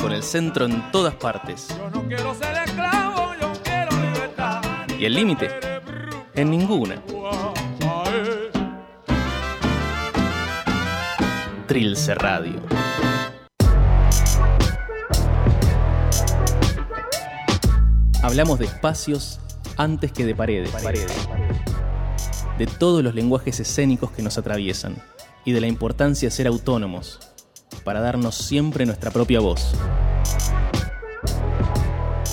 [0.00, 1.68] con el centro en todas partes.
[1.76, 4.62] Yo no quiero ser esclavo, yo quiero libertad.
[4.98, 5.50] ¿Y el límite?
[6.34, 7.02] En ninguna.
[11.66, 12.62] Trilce Radio.
[18.22, 19.40] Hablamos de espacios
[19.76, 20.72] antes que de paredes.
[22.58, 24.96] De todos los lenguajes escénicos que nos atraviesan
[25.44, 27.27] y de la importancia de ser autónomos
[27.88, 29.72] para darnos siempre nuestra propia voz.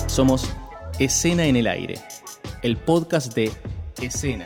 [0.06, 0.50] Somos
[0.98, 1.98] Escena en el Aire,
[2.60, 3.50] el podcast de
[4.02, 4.44] Escena.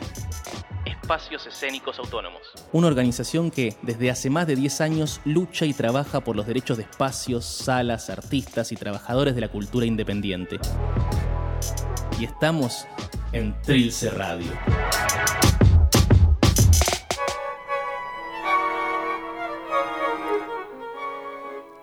[0.85, 2.39] Espacios Escénicos Autónomos.
[2.71, 6.77] Una organización que desde hace más de 10 años lucha y trabaja por los derechos
[6.77, 10.59] de espacios, salas, artistas y trabajadores de la cultura independiente.
[12.21, 12.87] Y estamos
[13.33, 14.47] en Trilce Radio.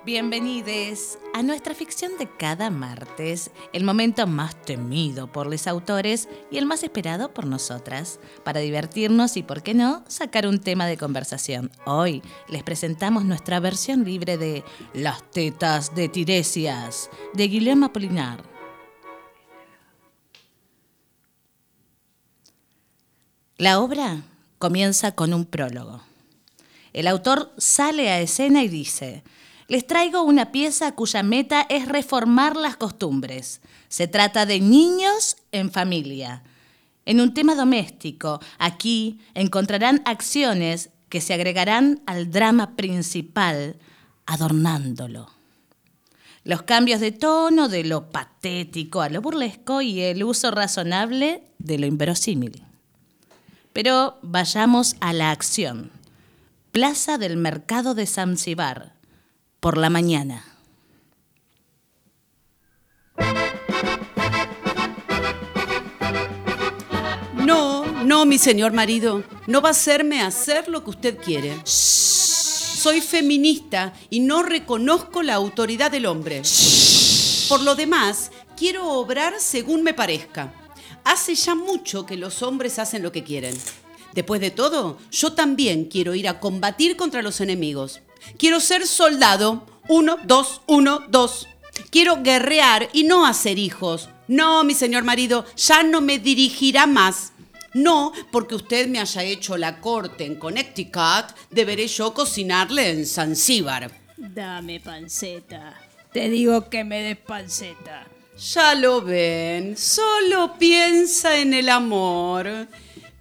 [0.09, 6.57] Bienvenidos a nuestra ficción de cada martes, el momento más temido por los autores y
[6.57, 10.97] el más esperado por nosotras, para divertirnos y, por qué no, sacar un tema de
[10.97, 11.71] conversación.
[11.85, 14.65] Hoy les presentamos nuestra versión libre de
[14.95, 18.43] Las tetas de Tiresias, de Guillermo Apolinar.
[23.59, 24.23] La obra
[24.59, 26.01] comienza con un prólogo.
[26.95, 29.23] El autor sale a escena y dice,
[29.69, 33.61] les traigo una pieza cuya meta es reformar las costumbres.
[33.89, 36.43] Se trata de niños en familia.
[37.05, 43.77] En un tema doméstico, aquí encontrarán acciones que se agregarán al drama principal,
[44.25, 45.31] adornándolo.
[46.45, 51.79] Los cambios de tono de lo patético a lo burlesco y el uso razonable de
[51.79, 52.63] lo inverosímil.
[53.75, 55.91] Pero vayamos a la acción.
[56.73, 58.98] Plaza del Mercado de Zanzibar,
[59.61, 60.45] por la mañana.
[67.35, 71.57] No, no, mi señor marido, no va a hacerme hacer lo que usted quiere.
[71.65, 76.43] Soy feminista y no reconozco la autoridad del hombre.
[77.49, 80.53] Por lo demás, quiero obrar según me parezca.
[81.05, 83.57] Hace ya mucho que los hombres hacen lo que quieren.
[84.13, 88.01] Después de todo, yo también quiero ir a combatir contra los enemigos.
[88.37, 89.65] Quiero ser soldado.
[89.89, 91.49] Uno, dos, uno, dos.
[91.91, 94.09] Quiero guerrear y no hacer hijos.
[94.27, 97.33] No, mi señor marido, ya no me dirigirá más.
[97.75, 103.91] No, porque usted me haya hecho la corte en Connecticut, deberé yo cocinarle en Zanzíbar.
[104.17, 105.75] Dame panceta.
[106.13, 108.07] Te digo que me des panceta.
[108.55, 112.69] Ya lo ven, solo piensa en el amor.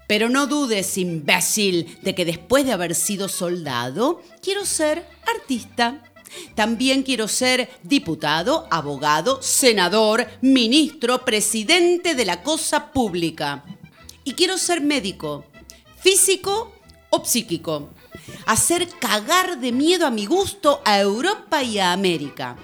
[0.07, 6.01] Pero no dudes, imbécil, de que después de haber sido soldado, quiero ser artista.
[6.55, 13.65] También quiero ser diputado, abogado, senador, ministro, presidente de la cosa pública.
[14.23, 15.45] Y quiero ser médico,
[15.99, 16.73] físico
[17.09, 17.89] o psíquico.
[18.45, 22.57] Hacer cagar de miedo a mi gusto a Europa y a América.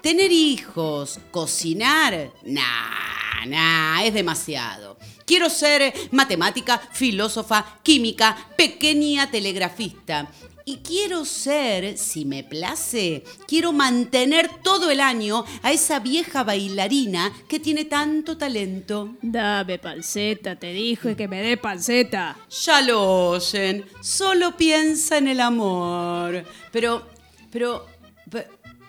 [0.00, 4.97] Tener hijos, cocinar, nah, nah, es demasiado.
[5.28, 10.26] Quiero ser matemática, filósofa, química, pequeña telegrafista.
[10.64, 17.30] Y quiero ser, si me place, quiero mantener todo el año a esa vieja bailarina
[17.46, 19.16] que tiene tanto talento.
[19.20, 22.38] Dame panceta, te dije que me dé panceta.
[22.64, 26.42] Ya lo oyen, solo piensa en el amor.
[26.72, 27.06] Pero,
[27.50, 27.84] pero,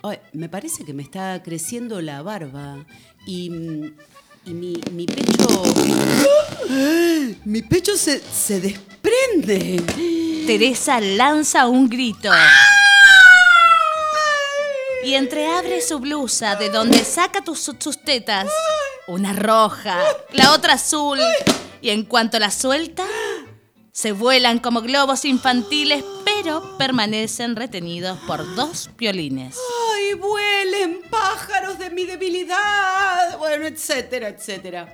[0.02, 2.86] ay, me parece que me está creciendo la barba
[3.26, 3.92] y, mm,
[4.44, 5.62] y mi, mi pecho...
[7.44, 9.82] Mi pecho se, se desprende.
[10.46, 12.30] Teresa lanza un grito.
[15.04, 18.46] Y entreabre su blusa, de donde saca tus, sus tetas.
[19.08, 19.98] Una roja,
[20.32, 21.18] la otra azul.
[21.80, 23.04] Y en cuanto la suelta,
[23.92, 29.56] se vuelan como globos infantiles, pero permanecen retenidos por dos violines.
[30.10, 33.38] ¡Ay, vuelen pájaros de mi debilidad!
[33.38, 34.92] Bueno, etcétera, etcétera.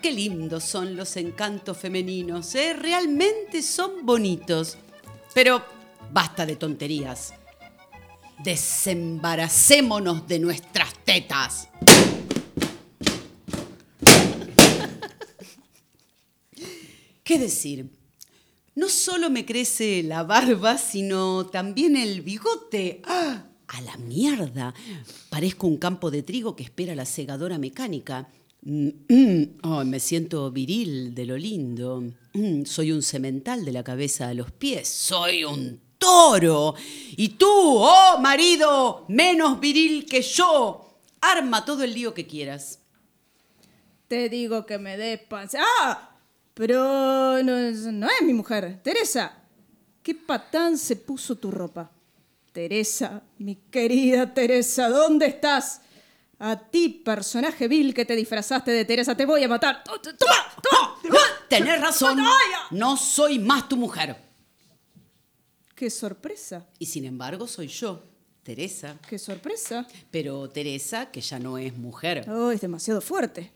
[0.00, 2.72] Qué lindos son los encantos femeninos, ¿eh?
[2.72, 4.78] Realmente son bonitos.
[5.34, 5.62] Pero
[6.10, 7.34] basta de tonterías.
[8.42, 11.68] Desembaracémonos de nuestras tetas.
[17.24, 17.90] ¿Qué decir?
[18.74, 23.02] No solo me crece la barba, sino también el bigote.
[23.04, 23.44] ¡Ah!
[23.68, 24.72] A la mierda.
[25.28, 28.28] Parezco un campo de trigo que espera la segadora mecánica.
[29.62, 32.02] Oh, me siento viril de lo lindo.
[32.32, 34.88] Mm, Soy un semental de la cabeza a los pies.
[34.88, 36.74] Soy un toro.
[37.16, 42.80] Y tú, oh marido, menos viril que yo, arma todo el lío que quieras.
[44.08, 45.64] Te digo que me des panceta.
[45.82, 46.12] ¡Ah!
[46.54, 48.80] Pero no no es mi mujer.
[48.82, 49.36] Teresa,
[50.02, 51.90] ¿qué patán se puso tu ropa?
[52.56, 55.82] Teresa, mi querida Teresa, ¿dónde estás?
[56.38, 59.84] A ti, personaje vil que te disfrazaste de Teresa, te voy a matar.
[59.84, 60.00] ¡Toma!
[60.62, 61.18] ¡Toma!
[61.50, 62.18] Tenés razón,
[62.70, 64.16] no soy más tu mujer.
[65.74, 66.66] ¡Qué sorpresa!
[66.78, 68.02] Y sin embargo soy yo,
[68.42, 68.96] Teresa.
[69.06, 69.86] ¡Qué sorpresa!
[70.10, 72.26] Pero Teresa, que ya no es mujer.
[72.26, 73.52] Oh, es demasiado fuerte.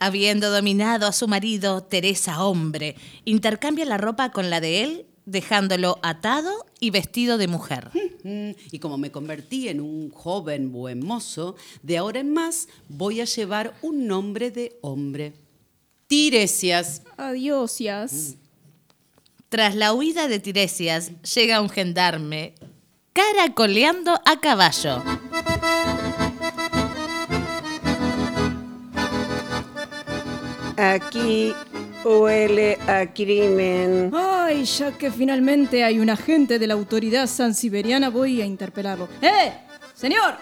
[0.00, 5.98] Habiendo dominado a su marido, Teresa, hombre, intercambia la ropa con la de él, dejándolo
[6.02, 7.90] atado y vestido de mujer.
[8.24, 11.54] Mm, Y como me convertí en un joven buen mozo,
[11.84, 15.34] de ahora en más voy a llevar un nombre de hombre.
[16.08, 17.02] Tiresias.
[17.16, 18.34] Adiós, Yas.
[19.48, 22.54] Tras la huida de Tiresias, llega un gendarme
[23.12, 25.00] caracoleando a caballo.
[30.76, 31.52] Aquí
[32.04, 34.10] huele a crimen.
[34.14, 39.08] Ay, ya que finalmente hay un agente de la autoridad sansiberiana, voy a interpelarlo.
[39.20, 39.52] ¡Eh!
[39.94, 40.34] ¡Señor!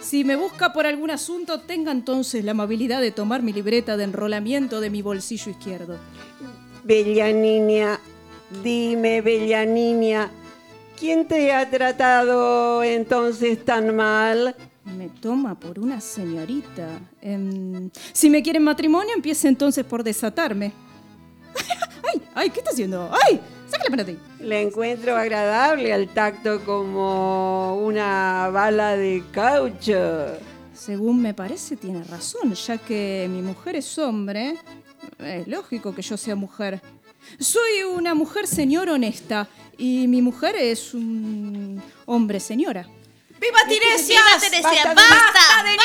[0.00, 4.04] Si me busca por algún asunto, tenga entonces la amabilidad de tomar mi libreta de
[4.04, 5.96] enrolamiento de mi bolsillo izquierdo.
[6.84, 7.98] Bella niña,
[8.62, 10.30] dime, bella niña,
[10.98, 14.54] ¿quién te ha tratado entonces tan mal?
[14.96, 17.00] Me toma por una señorita.
[17.20, 20.72] Em, si me quieren matrimonio, empiece entonces por desatarme.
[22.12, 22.22] ¡Ay!
[22.34, 22.50] ¡Ay!
[22.50, 23.10] ¿Qué está haciendo?
[23.26, 23.40] ¡Ay!
[23.68, 24.16] ¡Sácala para ti!
[24.40, 30.38] La encuentro agradable al tacto como una bala de caucho.
[30.74, 34.56] Según me parece, tiene razón, ya que mi mujer es hombre.
[35.18, 36.80] Es lógico que yo sea mujer.
[37.38, 42.88] Soy una mujer señor honesta y mi mujer es un hombre señora.
[43.40, 44.40] ¡Viva Tiresias!
[44.40, 44.94] Teresia!
[44.94, 45.76] ¡Basta de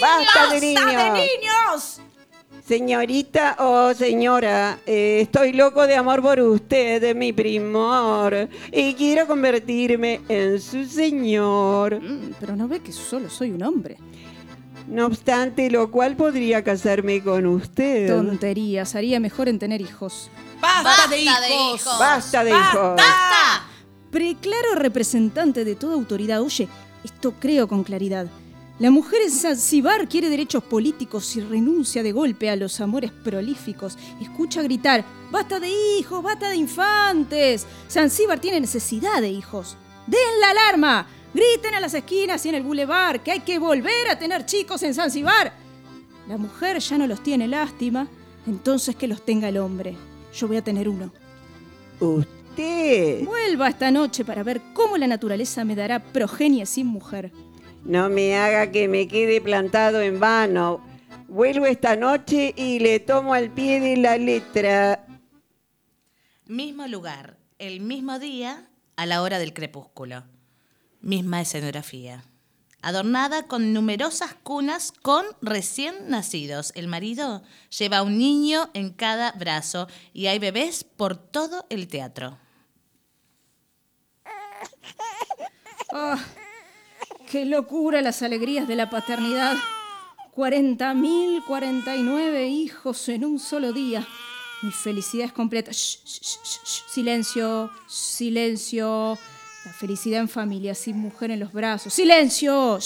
[0.00, 0.24] ¡Basta!
[0.24, 2.00] ¡Basta de niños!
[2.66, 10.20] Señorita o señora, eh, estoy loco de amor por usted, mi primor, y quiero convertirme
[10.28, 11.98] en su señor.
[11.98, 13.96] Mm, pero no ve que solo soy un hombre.
[14.86, 18.08] No obstante, lo cual podría casarme con usted.
[18.08, 20.30] Tonterías, haría mejor en tener hijos.
[20.60, 21.98] ¡Basta, de hijos!
[21.98, 23.00] Basta de hijos.
[24.10, 26.42] Preclaro representante de toda autoridad.
[26.42, 26.68] Oye,
[27.04, 28.26] esto creo con claridad.
[28.78, 33.98] La mujer en Zanzíbar quiere derechos políticos y renuncia de golpe a los amores prolíficos.
[34.20, 37.66] Escucha gritar, basta de hijos, basta de infantes.
[37.90, 39.76] Zanzíbar tiene necesidad de hijos.
[40.06, 41.06] Den la alarma.
[41.34, 44.82] Griten a las esquinas y en el bulevar que hay que volver a tener chicos
[44.84, 45.52] en Zanzíbar.
[46.28, 48.06] La mujer ya no los tiene lástima,
[48.46, 49.96] entonces que los tenga el hombre.
[50.32, 51.10] Yo voy a tener uno.
[52.58, 57.30] Usted Vuelva esta noche para ver cómo la naturaleza me dará progenie sin mujer.
[57.84, 60.84] no me haga que me quede plantado en vano.
[61.28, 65.06] Vuelvo esta noche y le tomo al pie de la letra.
[66.46, 70.24] Mismo lugar, el mismo día, a la hora del crepúsculo.
[71.00, 72.24] Misma escenografía.
[72.82, 76.72] Adornada con numerosas cunas con recién nacidos.
[76.74, 77.44] El marido
[77.78, 82.36] lleva un niño en cada brazo y hay bebés por todo el teatro.
[85.92, 86.18] ¡Ah!
[87.30, 89.56] ¡Qué locura las alegrías de la paternidad!
[90.34, 94.06] 40.049 hijos en un solo día.
[94.62, 95.72] Mi felicidad es completa.
[95.72, 96.84] Shh, shh, shh.
[96.88, 99.18] Silencio, silencio.
[99.64, 101.92] La felicidad en familia, sin mujer en los brazos.
[101.92, 102.78] ¡Silencio!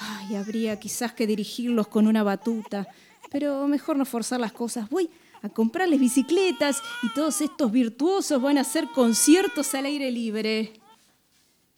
[0.00, 2.86] Ay, habría quizás que dirigirlos con una batuta.
[3.30, 4.88] Pero mejor no forzar las cosas.
[4.88, 5.10] Voy
[5.42, 10.72] a comprarles bicicletas y todos estos virtuosos van a hacer conciertos al aire libre.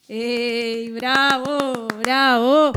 [0.09, 0.91] ¡Ey!
[0.93, 1.89] ¡Bravo!
[1.99, 2.73] ¡Bravo!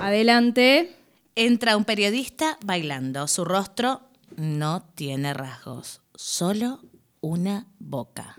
[0.00, 0.96] Adelante.
[1.34, 3.26] Entra un periodista bailando.
[3.26, 4.02] Su rostro
[4.36, 6.80] no tiene rasgos, solo
[7.20, 8.36] una boca.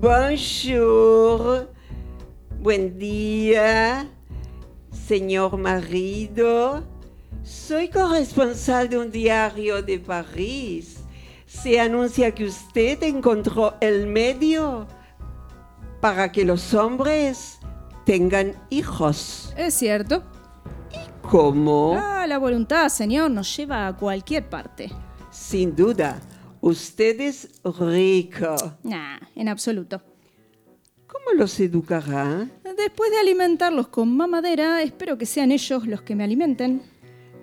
[0.00, 1.72] Bonjour.
[2.60, 4.08] Buen día,
[5.10, 6.84] señor marido.
[7.42, 10.98] Soy corresponsal de un diario de París.
[11.46, 14.86] Se anuncia que usted encontró el medio
[16.00, 17.58] para que los hombres
[18.06, 19.52] tengan hijos.
[19.56, 20.22] Es cierto.
[21.22, 21.96] ¿Cómo?
[21.98, 24.92] Ah, la voluntad, señor, nos lleva a cualquier parte.
[25.32, 26.20] Sin duda,
[26.60, 28.54] usted es rico.
[28.84, 30.09] Nah, en absoluto.
[31.10, 32.48] ¿Cómo los educará?
[32.76, 36.82] Después de alimentarlos con mamadera, espero que sean ellos los que me alimenten.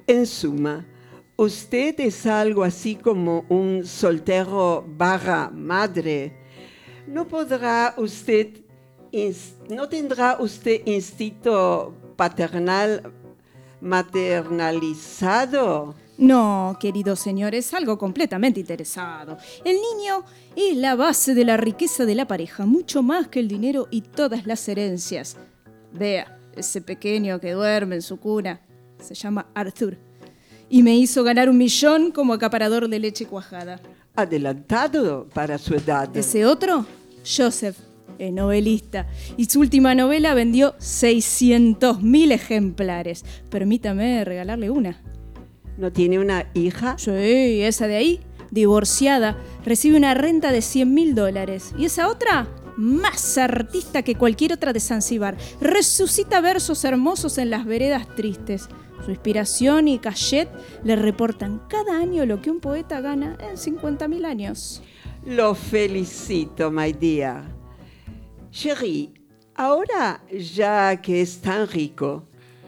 [0.07, 0.85] En suma,
[1.39, 6.35] Usted es algo así como un soltero barra madre.
[7.05, 8.57] ¿No podrá usted,
[9.69, 13.13] no tendrá usted instinto paternal
[13.81, 15.93] maternalizado?
[16.17, 19.37] No, querido señor, es algo completamente interesado.
[19.63, 20.23] El niño
[20.55, 24.01] es la base de la riqueza de la pareja, mucho más que el dinero y
[24.01, 25.37] todas las herencias.
[25.93, 28.61] Vea, ese pequeño que duerme en su cuna
[28.99, 29.97] se llama Arthur.
[30.69, 33.79] Y me hizo ganar un millón como acaparador de leche cuajada.
[34.15, 36.15] Adelantado para su edad.
[36.17, 36.85] Ese otro,
[37.23, 37.77] Joseph,
[38.17, 39.07] es novelista.
[39.37, 43.23] Y su última novela vendió 600.000 ejemplares.
[43.49, 44.99] Permítame regalarle una.
[45.77, 46.97] ¿No tiene una hija?
[46.97, 48.19] Sí, esa de ahí,
[48.51, 51.73] divorciada, recibe una renta de 100 mil dólares.
[51.77, 57.65] Y esa otra, más artista que cualquier otra de Zanzíbar, resucita versos hermosos en las
[57.65, 58.69] veredas tristes.
[59.05, 60.49] Su inspiración y cachet
[60.83, 64.81] le reportan cada año lo que un poeta gana en 50 mil años.
[65.25, 67.43] Lo felicito, my dear.
[68.49, 69.11] Chérie,
[69.55, 72.26] ahora ya que es tan rico,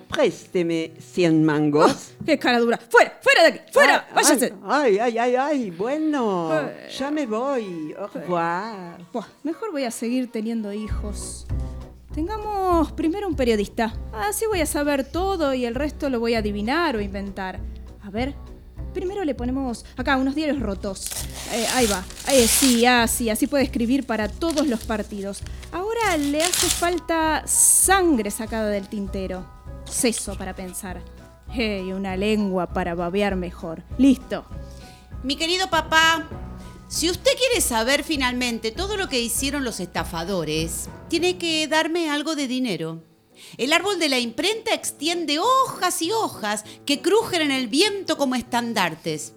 [0.10, 2.12] présteme 100 mangos.
[2.26, 2.78] ¡Qué cara dura!
[2.90, 3.18] ¡Fuera!
[3.22, 3.72] ¡Fuera de aquí!
[3.72, 4.06] ¡Fuera!
[4.10, 4.54] Ay, ¡Váyase!
[4.66, 6.90] Ay, ay, ay, ay, bueno, Eh.
[6.98, 7.94] ya me voy.
[7.98, 8.98] Au revoir.
[9.14, 11.46] Buah, mejor voy a seguir teniendo hijos.
[12.14, 13.94] Tengamos primero un periodista.
[14.12, 17.60] Así voy a saber todo y el resto lo voy a adivinar o inventar.
[18.04, 18.34] A ver,
[18.94, 21.08] primero le ponemos acá unos diarios rotos.
[21.54, 22.04] Eh, ahí va.
[22.32, 25.42] Eh, sí, así, así puede escribir para todos los partidos.
[25.72, 29.46] Ahora le hace falta sangre sacada del tintero.
[29.90, 31.02] Seso para pensar.
[31.56, 33.84] Eh, y una lengua para babear mejor.
[33.98, 34.46] Listo.
[35.24, 36.28] Mi querido papá,
[36.88, 42.36] si usted quiere saber finalmente todo lo que hicieron los estafadores, tiene que darme algo
[42.36, 43.04] de dinero.
[43.58, 48.36] El árbol de la imprenta extiende hojas y hojas que crujen en el viento como
[48.36, 49.34] estandartes.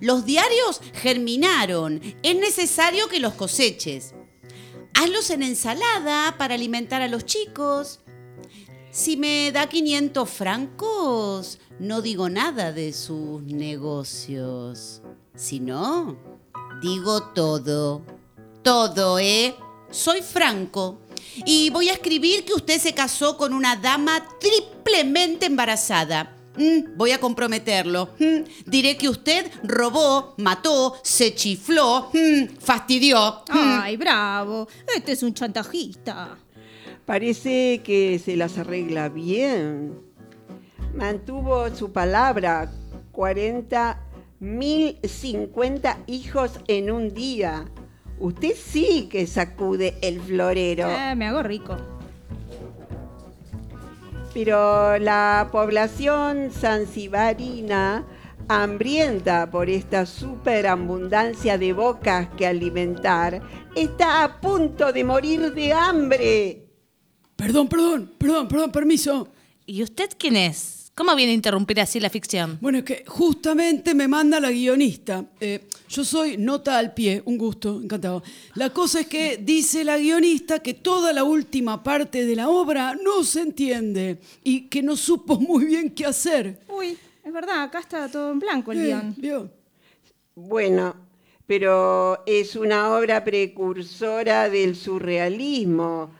[0.00, 4.14] Los diarios germinaron, es necesario que los coseches.
[4.94, 8.00] Hazlos en ensalada para alimentar a los chicos.
[8.92, 15.00] Si me da 500 francos, no digo nada de sus negocios.
[15.36, 16.18] Si no,
[16.82, 18.02] digo todo.
[18.64, 19.54] Todo, ¿eh?
[19.90, 20.98] Soy franco.
[21.46, 26.36] Y voy a escribir que usted se casó con una dama triplemente embarazada.
[26.56, 28.10] Mm, voy a comprometerlo.
[28.18, 33.44] Mm, diré que usted robó, mató, se chifló, mm, fastidió.
[33.48, 34.66] Ay, bravo.
[34.92, 36.36] Este es un chantajista.
[37.06, 39.98] Parece que se las arregla bien.
[40.94, 42.70] Mantuvo su palabra.
[43.12, 44.00] 40
[44.40, 47.66] mil 50 hijos en un día.
[48.18, 50.88] Usted sí que sacude el florero.
[50.88, 51.76] Eh, me hago rico.
[54.32, 58.04] Pero la población zanzibarina,
[58.48, 63.42] hambrienta por esta superabundancia de bocas que alimentar,
[63.74, 66.69] está a punto de morir de hambre.
[67.40, 69.28] Perdón, perdón, perdón, perdón, permiso.
[69.66, 70.92] ¿Y usted quién es?
[70.94, 72.58] ¿Cómo viene a interrumpir así la ficción?
[72.60, 75.24] Bueno, es que justamente me manda la guionista.
[75.40, 78.22] Eh, yo soy nota al pie, un gusto, encantado.
[78.54, 82.94] La cosa es que dice la guionista que toda la última parte de la obra
[83.02, 86.60] no se entiende y que no supo muy bien qué hacer.
[86.68, 89.14] Uy, es verdad, acá está todo en blanco el Eh, guion.
[89.16, 89.50] ¿vio?
[90.34, 90.94] Bueno,
[91.46, 96.10] pero es una obra precursora del surrealismo.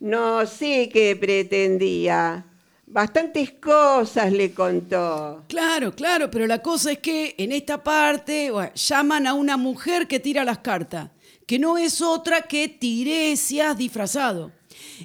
[0.00, 2.44] No sé qué pretendía.
[2.86, 5.44] Bastantes cosas le contó.
[5.48, 10.20] Claro, claro, pero la cosa es que en esta parte llaman a una mujer que
[10.20, 11.10] tira las cartas,
[11.46, 14.52] que no es otra que Tiresias disfrazado.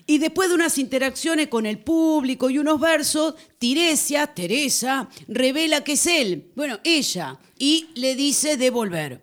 [0.05, 5.93] Y después de unas interacciones con el público y unos versos, Tiresias, Teresa, revela que
[5.93, 9.21] es él, bueno, ella, y le dice devolver.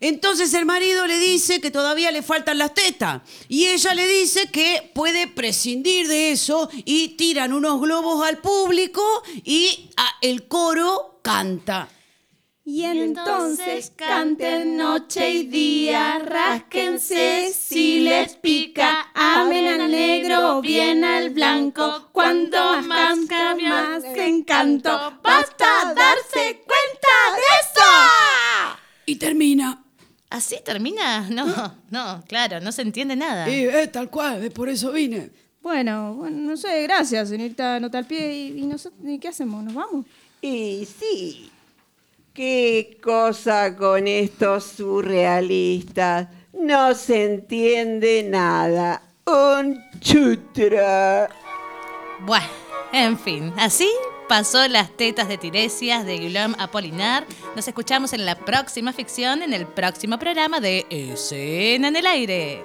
[0.00, 4.50] Entonces el marido le dice que todavía le faltan las tetas y ella le dice
[4.50, 9.02] que puede prescindir de eso y tiran unos globos al público
[9.44, 9.90] y
[10.22, 11.88] el coro canta.
[12.72, 21.30] Y entonces canten noche y día, rásquense si les pica, amen al negro, bien al
[21.30, 24.88] blanco, cuanto más cambia más encanto,
[25.20, 28.78] basta darse cuenta de eso.
[29.04, 29.82] Y termina.
[30.30, 31.28] ¿Así termina?
[31.28, 33.50] No, no, claro, no se entiende nada.
[33.50, 35.32] Y eh, tal cual, eh, por eso vine.
[35.60, 38.32] Bueno, bueno, no sé, gracias, señorita Nota al Pie.
[38.32, 39.64] ¿Y, y nosotros, ¿y qué hacemos?
[39.64, 40.06] ¿Nos vamos?
[40.40, 41.50] Y sí,
[42.34, 46.28] qué cosa con estos surrealistas.
[46.52, 49.02] No se entiende nada.
[49.26, 51.28] Un chutra.
[52.20, 52.46] Bueno,
[52.92, 53.88] en fin, así
[54.28, 57.26] pasó Las tetas de Tiresias de Guillaume Apolinar.
[57.56, 62.62] Nos escuchamos en la próxima ficción, en el próximo programa de Escena en el Aire.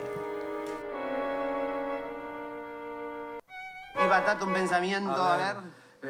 [3.96, 5.56] Y batata un pensamiento, a ver.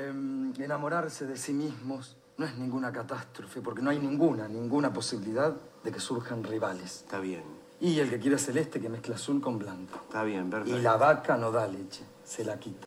[0.09, 5.55] em, enamorarse de sí mismos no es ninguna catástrofe, porque no hay ninguna, ninguna posibilidad
[5.83, 6.97] de que surjan rivales.
[7.05, 7.43] Está bien,
[7.79, 9.99] Y el que quiere celeste que mezcla azul con blanco.
[10.03, 10.77] está bien, perfecto.
[10.77, 12.85] Y la vaca no da leche, se la quita.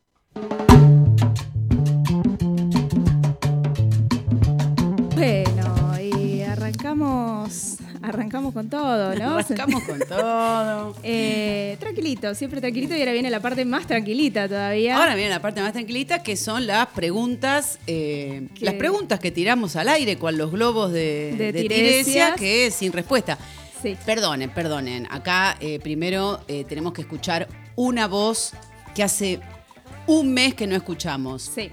[5.15, 9.37] Bueno, y arrancamos, arrancamos con todo, ¿no?
[9.37, 10.95] Arrancamos con todo.
[11.03, 14.97] Eh, tranquilito, siempre tranquilito y ahora viene la parte más tranquilita todavía.
[14.97, 19.75] Ahora viene la parte más tranquilita, que son las preguntas, eh, las preguntas que tiramos
[19.75, 21.61] al aire con los globos de, De de.
[21.63, 23.37] Tiresia, que es sin respuesta.
[23.81, 23.95] Sí.
[24.05, 25.07] Perdonen, perdonen.
[25.09, 28.51] Acá eh, primero tenemos que escuchar una voz
[28.93, 29.39] que hace
[30.07, 31.43] un mes que no escuchamos.
[31.55, 31.71] Sí.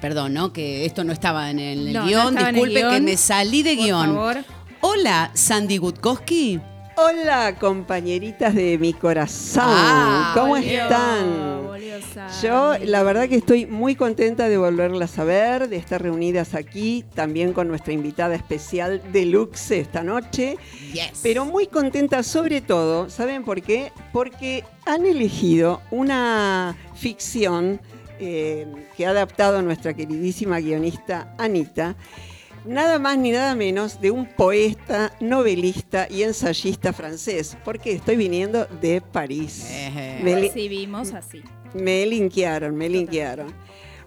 [0.00, 0.52] Perdón, ¿no?
[0.52, 2.36] Que esto no estaba en el, No, guion.
[2.36, 4.06] el Disculpe que me salí de Por guion.
[4.14, 4.44] favor.
[4.86, 6.60] Hola, Sandy Gutkowski.
[6.96, 9.64] Hola, compañeritas de mi corazón.
[9.66, 11.64] Ah, ¿Cómo volvió, están?
[11.64, 11.94] volvió.
[12.42, 17.02] Yo, la verdad que estoy muy contenta de volverlas a ver, de estar reunidas aquí,
[17.14, 20.58] también con nuestra invitada especial Deluxe esta noche.
[20.92, 21.20] Yes.
[21.22, 23.90] Pero muy contenta sobre todo, ¿saben por qué?
[24.12, 27.80] Porque han elegido una ficción
[28.20, 28.66] eh,
[28.98, 31.96] que ha adaptado nuestra queridísima guionista Anita,
[32.64, 38.66] nada más ni nada menos de un poeta, novelista y ensayista francés, porque estoy viniendo
[38.80, 39.66] de París.
[40.22, 41.42] Me Así vimos, así.
[41.74, 43.52] me linkearon, me linkearon.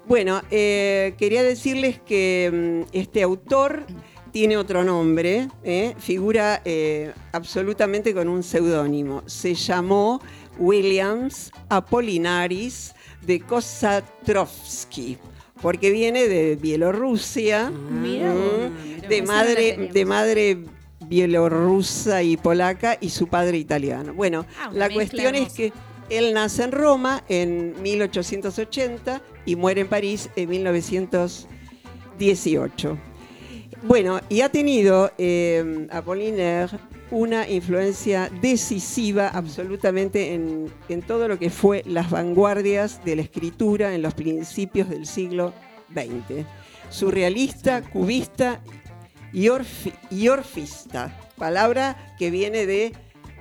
[0.07, 3.85] Bueno, eh, quería decirles que mm, este autor
[4.31, 5.95] tiene otro nombre, ¿eh?
[5.97, 9.23] figura eh, absolutamente con un seudónimo.
[9.25, 10.21] Se llamó
[10.57, 15.17] Williams Apollinaris de Kosatrovsky,
[15.61, 20.57] porque viene de Bielorrusia, Mira mm, vos, de madre, de madre
[21.07, 24.13] bielorrusa y polaca y su padre italiano.
[24.13, 25.71] Bueno, Ah, la cuestión es que
[26.09, 32.97] él nace en Roma en 1880 y muere en París en 1918.
[33.83, 36.77] Bueno, y ha tenido eh, Apollinaire
[37.11, 43.93] una influencia decisiva absolutamente en, en todo lo que fue las vanguardias de la escritura
[43.95, 45.53] en los principios del siglo
[45.93, 46.45] XX.
[46.89, 48.59] Surrealista, cubista
[49.33, 52.93] y, orfi- y orfista, palabra que viene de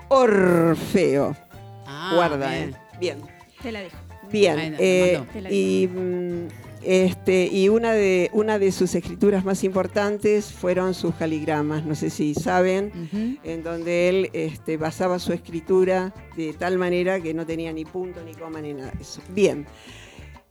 [0.09, 1.37] Orfeo.
[1.87, 2.71] Ah, Guarda, bien.
[2.71, 2.77] eh.
[3.01, 3.19] Bien.
[3.63, 3.97] Te la dejo.
[4.31, 5.49] Bien, eh, la mandó.
[5.55, 6.49] y, mm,
[6.87, 12.11] este, y una, de, una de sus escrituras más importantes fueron sus caligramas, no sé
[12.11, 17.73] si saben, en donde él este, basaba su escritura de tal manera que no tenía
[17.73, 19.21] ni punto, ni coma, ni nada de eso.
[19.31, 19.67] Bien,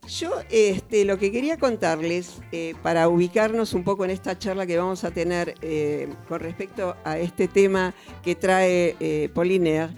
[0.06, 4.76] yo este, lo que quería contarles, eh, para ubicarnos un poco en esta charla que
[4.76, 9.88] vamos a tener eh, con respecto a este tema que trae eh, Poliner,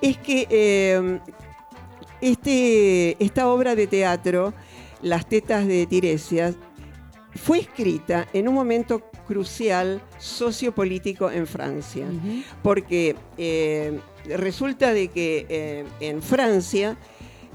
[0.00, 1.20] es que eh,
[2.20, 4.54] este, esta obra de teatro,
[5.02, 6.56] Las tetas de Tiresias,
[7.34, 12.06] fue escrita en un momento crucial sociopolítico en Francia,
[12.62, 16.96] porque eh, resulta de que eh, en Francia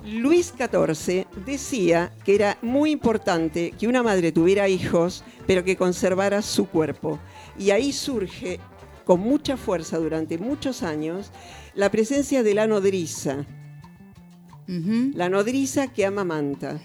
[0.06, 6.42] Luis XIV decía que era muy importante que una madre tuviera hijos, pero que conservara
[6.42, 7.20] su cuerpo.
[7.58, 8.60] Y ahí surge
[9.06, 11.32] con mucha fuerza durante muchos años
[11.74, 13.46] la presencia de la nodriza,
[14.68, 16.82] la nodriza que amamanta.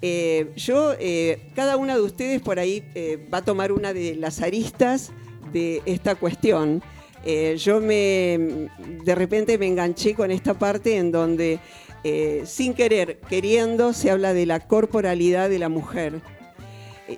[0.00, 4.16] Eh, yo, eh, cada una de ustedes por ahí eh, va a tomar una de
[4.16, 5.12] las aristas
[5.52, 6.82] de esta cuestión.
[7.56, 8.68] Yo me,
[9.04, 11.60] de repente me enganché con esta parte en donde,
[12.44, 16.20] sin querer, queriendo, se habla de la corporalidad de la mujer,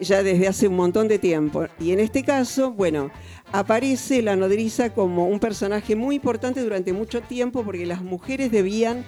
[0.02, 1.64] ya desde hace un montón de tiempo.
[1.80, 3.10] Y en este caso, bueno,
[3.50, 9.06] aparece la nodriza como un personaje muy importante durante mucho tiempo porque las mujeres debían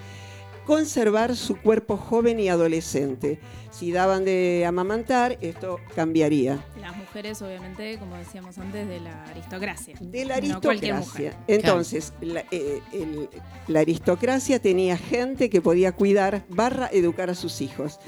[0.67, 3.39] conservar su cuerpo joven y adolescente.
[3.71, 6.59] Si daban de amamantar, esto cambiaría.
[6.81, 9.95] Las mujeres, obviamente, como decíamos antes, de la aristocracia.
[10.01, 10.95] De la No aristocracia.
[10.99, 11.33] mujer.
[11.47, 13.29] Entonces, la, eh, el-
[13.69, 17.99] la aristocracia tenía gente que podía cuidar, barra, educar a sus hijos.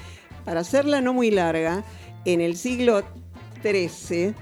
[0.43, 1.84] Para hacerla no muy larga,
[2.26, 3.04] en el siglo
[3.63, 4.34] XIII,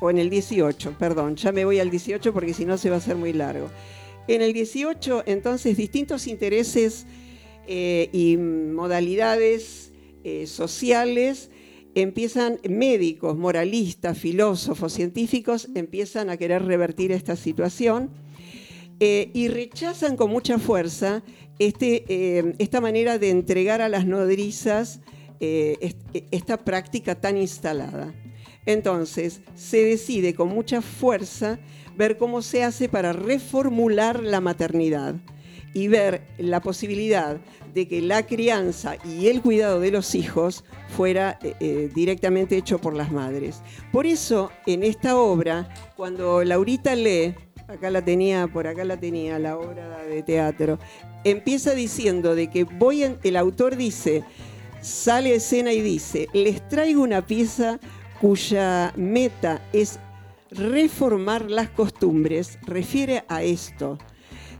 [0.00, 2.96] o en el XVIII, perdón, ya me voy al XVIII porque si no se va
[2.96, 3.68] a hacer muy largo.
[4.28, 7.06] En el 18, entonces, distintos intereses
[7.66, 11.50] eh, y modalidades eh, sociales
[11.94, 18.10] empiezan, médicos, moralistas, filósofos, científicos, empiezan a querer revertir esta situación
[19.00, 21.22] eh, y rechazan con mucha fuerza
[21.58, 25.00] este, esta manera de entregar a las nodrizas
[25.40, 25.96] est-
[26.30, 28.14] esta práctica tan instalada.
[28.66, 31.58] Entonces, se decide con mucha fuerza
[31.98, 35.16] ver cómo se hace para reformular la maternidad
[35.74, 37.38] y ver la posibilidad
[37.74, 40.64] de que la crianza y el cuidado de los hijos
[40.96, 43.60] fuera eh, eh, directamente hecho por las madres.
[43.92, 47.34] Por eso, en esta obra, cuando Laurita lee,
[47.66, 50.78] acá la tenía, por acá la tenía, la obra de teatro,
[51.24, 54.24] empieza diciendo de que voy, el autor dice,
[54.80, 57.80] sale escena y dice, les traigo una pieza
[58.20, 59.98] cuya meta es
[60.50, 63.98] reformar las costumbres, refiere a esto.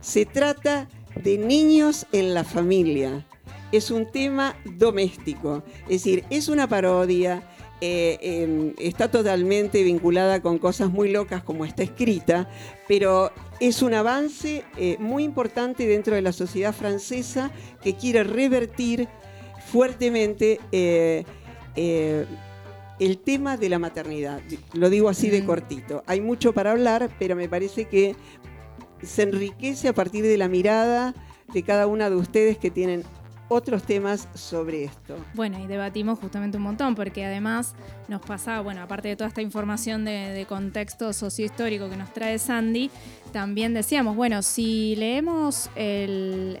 [0.01, 3.25] Se trata de niños en la familia.
[3.71, 7.43] Es un tema doméstico, es decir, es una parodia,
[7.81, 12.49] eh, eh, está totalmente vinculada con cosas muy locas como está escrita,
[12.87, 17.51] pero es un avance eh, muy importante dentro de la sociedad francesa
[17.83, 19.07] que quiere revertir
[19.71, 22.25] fuertemente eh,
[22.99, 24.41] el tema de la maternidad.
[24.73, 26.03] Lo digo así de cortito.
[26.05, 28.15] Hay mucho para hablar, pero me parece que
[29.01, 31.15] se enriquece a partir de la mirada
[31.53, 33.03] de cada una de ustedes que tienen
[33.47, 35.17] otros temas sobre esto.
[35.33, 37.73] Bueno, y debatimos justamente un montón, porque además
[38.07, 42.37] nos pasaba, bueno, aparte de toda esta información de, de contexto sociohistórico que nos trae
[42.37, 42.91] Sandy,
[43.31, 46.57] también decíamos, bueno, si leemos el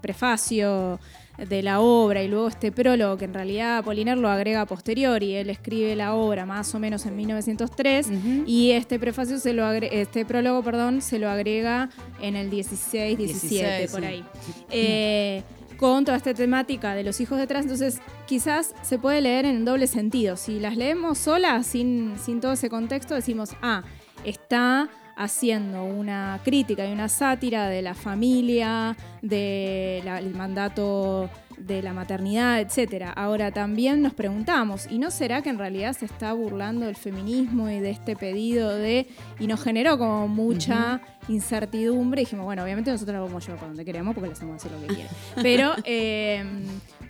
[0.00, 0.98] prefacio
[1.48, 5.34] de la obra y luego este prólogo, que en realidad Apollinaire lo agrega a posteriori,
[5.34, 8.08] él escribe la obra más o menos en 1903
[8.46, 11.88] y este prefacio se lo agre- este prólogo, perdón, se lo agrega
[12.20, 14.06] en el 16, 17 16, por sí.
[14.06, 14.24] ahí.
[14.70, 15.42] Eh,
[15.76, 19.86] con toda esta temática de los hijos detrás, entonces quizás se puede leer en doble
[19.86, 20.36] sentido.
[20.36, 23.82] Si las leemos solas, sin, sin todo ese contexto, decimos, ah,
[24.26, 24.90] está
[25.22, 31.28] haciendo una crítica y una sátira de la familia, del mandato
[31.58, 33.10] de la maternidad, etcétera.
[33.12, 37.68] Ahora también nos preguntamos, ¿y no será que en realidad se está burlando del feminismo
[37.68, 39.06] y de este pedido de
[39.38, 42.22] y nos generó como mucha incertidumbre?
[42.22, 44.56] Y dijimos, bueno, obviamente nosotros lo vamos a llevar por donde queremos porque le hacemos
[44.56, 45.10] hacer lo que quiera.
[45.42, 46.42] Pero eh,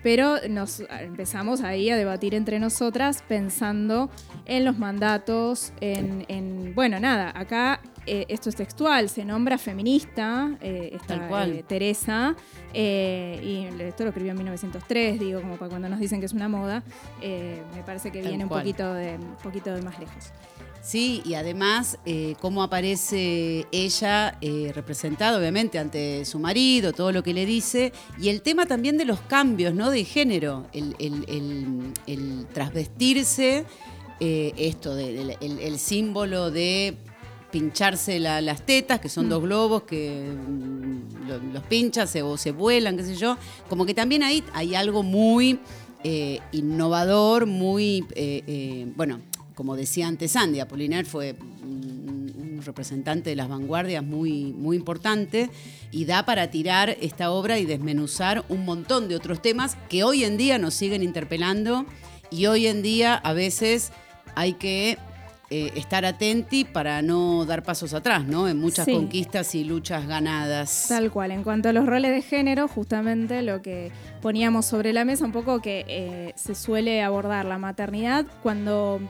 [0.02, 4.10] pero nos empezamos ahí a debatir entre nosotras pensando
[4.46, 7.80] en los mandatos, en, en- bueno, nada, acá
[8.12, 11.52] eh, esto es textual, se nombra feminista, eh, esta, Tal cual.
[11.52, 12.34] eh, Teresa,
[12.74, 16.32] eh, y esto lo escribió en 1903, digo, como para cuando nos dicen que es
[16.32, 16.82] una moda,
[17.22, 20.24] me parece que Tal viene un poquito de, un poquito de más lejos.
[20.82, 27.22] Sí, y además eh, cómo aparece ella eh, representada obviamente ante su marido, todo lo
[27.22, 29.90] que le dice, y el tema también de los cambios ¿no?
[29.90, 33.66] de género, el, el- el- el trasvestirse,
[34.20, 36.96] eh, esto, de- del- el, el símbolo de
[37.50, 42.36] pincharse la- las tetas, que son dos globos que mm, lo- los pinchas se- o
[42.36, 43.36] se vuelan, qué sé yo,
[43.68, 45.58] como que también ahí hay algo muy
[46.02, 49.20] eh, innovador, muy, eh, eh, bueno,
[49.54, 55.50] como decía antes Andy, Apollinaire fue un, un representante de las vanguardias muy, muy importante
[55.92, 60.24] y da para tirar esta obra y desmenuzar un montón de otros temas que hoy
[60.24, 61.84] en día nos siguen interpelando
[62.30, 63.92] y hoy en día a veces
[64.36, 64.96] hay que
[65.50, 68.46] eh, estar atenti para no dar pasos atrás, ¿no?
[68.48, 68.92] En muchas Sí.
[68.92, 70.86] conquistas y luchas ganadas.
[70.88, 71.32] Tal cual.
[71.32, 73.90] En cuanto a los roles de género, justamente lo que
[74.22, 79.00] poníamos sobre la mesa, un poco que eh, se suele abordar la maternidad cuando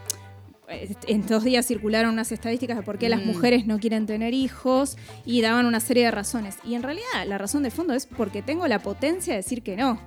[0.70, 3.26] en estos días circularon unas estadísticas de por qué las Mm.
[3.26, 6.56] mujeres no quieren tener hijos y daban una serie de razones.
[6.64, 9.76] Y en realidad la razón de fondo es porque tengo la potencia de decir que
[9.76, 10.00] no.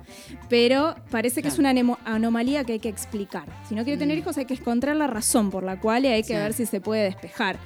[0.48, 1.74] Pero parece que es una
[2.04, 3.44] anomalía que hay que explicar.
[3.68, 4.20] Si no quiere tener Mm.
[4.20, 6.34] hijos hay que encontrar la razón por la cual y hay que Sí.
[6.34, 7.58] ver si se puede despejar.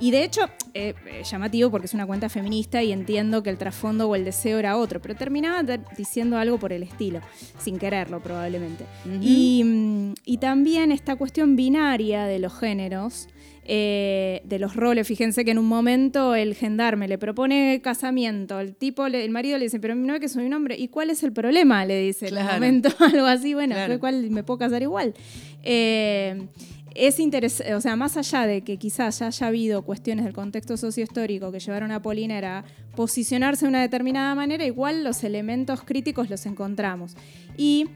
[0.00, 0.42] Y de hecho,
[0.74, 4.24] eh, eh, llamativo porque es una cuenta feminista y entiendo que el trasfondo o el
[4.24, 5.62] deseo era otro, pero terminaba
[5.96, 7.20] diciendo algo por el estilo,
[7.58, 8.84] sin quererlo probablemente.
[9.20, 13.28] Y, mm, y también esta cuestión binaria de los géneros,
[13.66, 15.06] eh, de los roles.
[15.08, 19.64] Fíjense que en un momento el gendarme le propone casamiento, el tipo, el marido le
[19.64, 21.86] dice, pero no es que soy un hombre, ¿y cuál es el problema?
[21.86, 23.98] Le dice en un momento, algo así, bueno, Claro.
[24.00, 25.14] ¿cuál me puedo casar igual?
[25.62, 26.46] Eh,
[26.94, 30.76] es interesante, o sea, más allá de que quizás ya haya habido cuestiones del contexto
[30.76, 36.30] sociohistórico que llevaron a Poliner a posicionarse de una determinada manera, igual los elementos críticos
[36.30, 37.16] los encontramos.
[37.56, 37.86] Y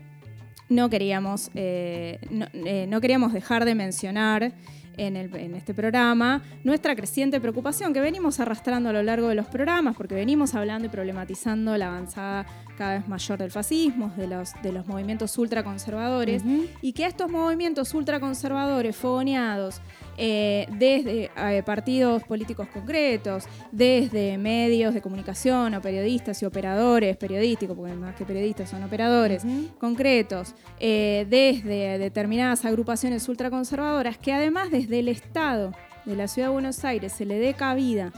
[0.69, 2.19] no queríamos, eh,
[2.53, 4.53] eh, no queríamos dejar de mencionar
[4.99, 9.35] en, el- en este programa nuestra creciente preocupación que venimos arrastrando a lo largo de
[9.35, 12.45] los programas, porque venimos hablando y problematizando la avanzada
[12.77, 16.43] cada vez mayor del fascismo, de los, de los movimientos ultraconservadores,
[16.83, 19.81] y que estos movimientos ultraconservadores, fogoneados
[20.21, 27.77] eh, desde eh, partidos políticos concretos, desde medios de comunicación o periodistas y operadores periodísticos,
[27.77, 29.45] porque más que periodistas son operadores
[29.79, 35.73] concretos, eh, desde determinadas agrupaciones ultraconservadoras, que además desde el Estado
[36.05, 38.13] de la Ciudad de Buenos Aires se le dé cabida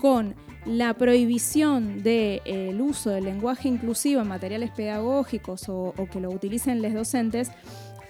[0.00, 0.36] con
[0.66, 6.80] la prohibición del uso del lenguaje inclusivo en materiales pedagógicos o, o que lo utilicen
[6.80, 7.50] los docentes,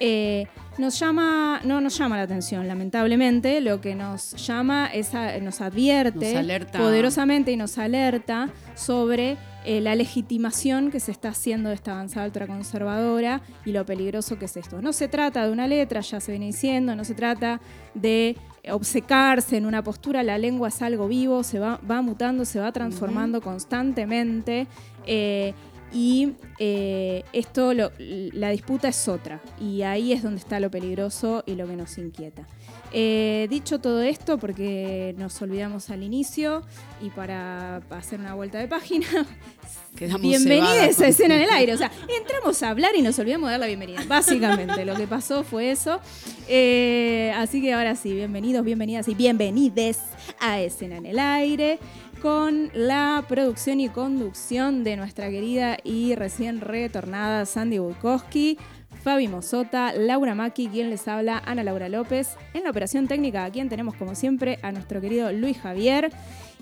[0.01, 0.47] eh,
[0.79, 5.61] nos llama, no nos llama la atención, lamentablemente, lo que nos llama es a- nos
[5.61, 6.35] advierte Nos
[6.83, 9.37] poderosamente y nos alerta sobre
[9.67, 14.47] eh, la legitimación que se está haciendo de esta avanzada ultraconservadora y lo peligroso que
[14.47, 14.81] es esto.
[14.81, 17.61] No se trata de una letra, ya se viene diciendo, no se trata
[17.93, 18.37] de
[18.71, 22.73] obcecarse en una postura, la lengua es algo vivo, se va, va mutando, se va
[22.73, 24.67] transformando constantemente.
[25.07, 25.55] eh,
[25.93, 29.41] y eh, esto, lo- la disputa es otra.
[29.61, 32.47] Y ahí es donde está lo peligroso y lo que nos inquieta.
[32.93, 36.63] Eh, dicho todo esto, porque nos olvidamos al inicio
[37.01, 39.07] y para hacer una vuelta de página,
[39.97, 41.75] Quedamos bienvenidos a Escena en el Aire.
[41.75, 44.01] O sea, entramos a hablar y nos olvidamos de dar la bienvenida.
[44.07, 46.01] Básicamente, lo que pasó fue eso.
[46.49, 49.99] Eh, así que ahora sí, bienvenidos, bienvenidas y bienvenides
[50.41, 51.79] a Escena en el Aire
[52.21, 58.59] con la producción y conducción de nuestra querida y recién retornada Sandy Bukowski,
[59.03, 62.37] Fabi Mosota, Laura Maki, quien les habla, Ana Laura López.
[62.53, 66.13] En la operación técnica, a quien tenemos como siempre a nuestro querido Luis Javier.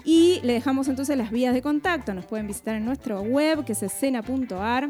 [0.04, 2.14] Y le dejamos entonces las vías de contacto.
[2.14, 4.88] Nos pueden visitar en nuestro web, que es escena.ar.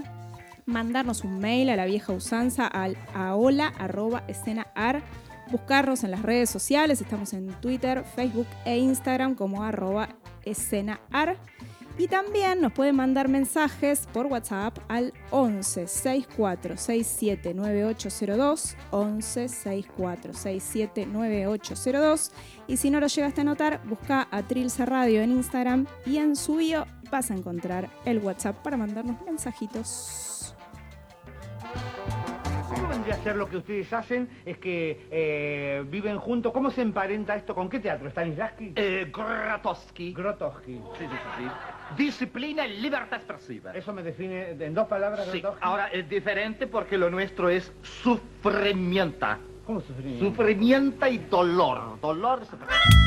[0.67, 5.03] Mandarnos un mail a la vieja usanza al a hola@escenaar.
[5.51, 7.01] Buscarnos en las redes sociales.
[7.01, 10.11] Estamos en Twitter, Facebook e Instagram como arroba
[10.51, 11.37] escenaar.
[11.99, 18.77] Y también nos pueden mandar mensajes por WhatsApp al 11 64 67 9802.
[18.93, 22.31] 11 64 67 9802.
[22.69, 26.37] Y si no lo llegaste a notar, busca a Trilce Radio en Instagram y en
[26.37, 30.55] su bio vas a encontrar el WhatsApp para mandarnos mensajitos.
[32.89, 34.31] ¿Cómo vendría a ser lo que ustedes hacen?
[34.47, 36.55] Es que eh, viven juntos.
[36.55, 37.55] ¿Cómo se emparenta esto?
[37.55, 38.09] ¿Con qué teatro?
[38.09, 38.73] ¿Stanislavski?
[38.77, 40.15] Eh, Grotowski.
[40.15, 40.73] Grotowski.
[40.73, 41.95] Sí, sí, sí, sí.
[42.03, 43.73] Disciplina y libertad expresiva.
[43.75, 45.61] Eso me define en dos palabras, Sí, Grotowski.
[45.67, 49.27] ahora es diferente porque lo nuestro es sufrimiento.
[49.67, 50.25] ¿Cómo sufrimiento?
[50.25, 52.01] Sufrimiento y dolor.
[52.01, 52.41] Dolor.
[52.43, 52.98] y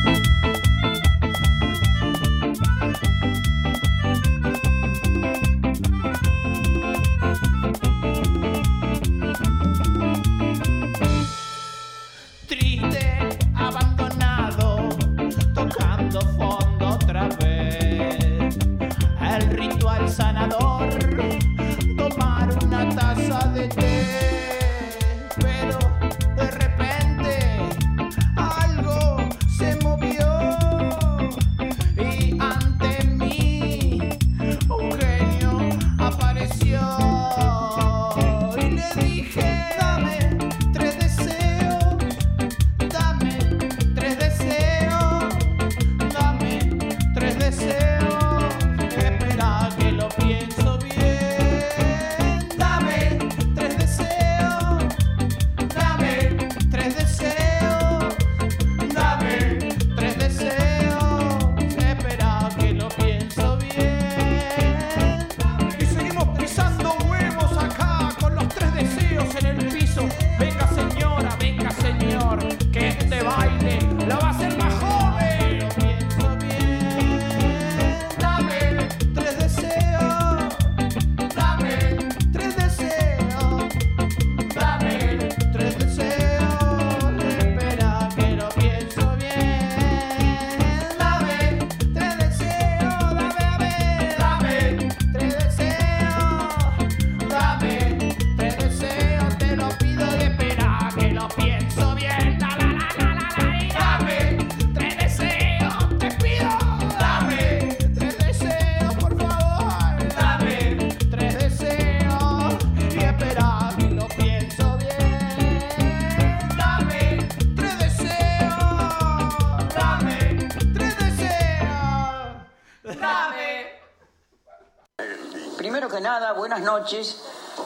[125.61, 127.21] Primero que nada, buenas noches.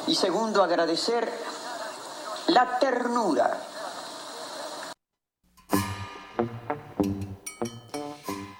[0.05, 1.31] Y segundo, agradecer
[2.47, 3.57] la ternura.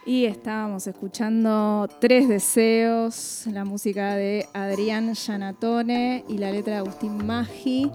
[0.06, 7.28] Y estábamos escuchando Tres Deseos, la música de Adrián Yanatone y la letra de Agustín
[7.28, 7.92] Maggi.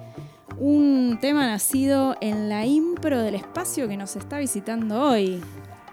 [0.59, 5.43] un tema nacido en la impro del espacio que nos está visitando hoy.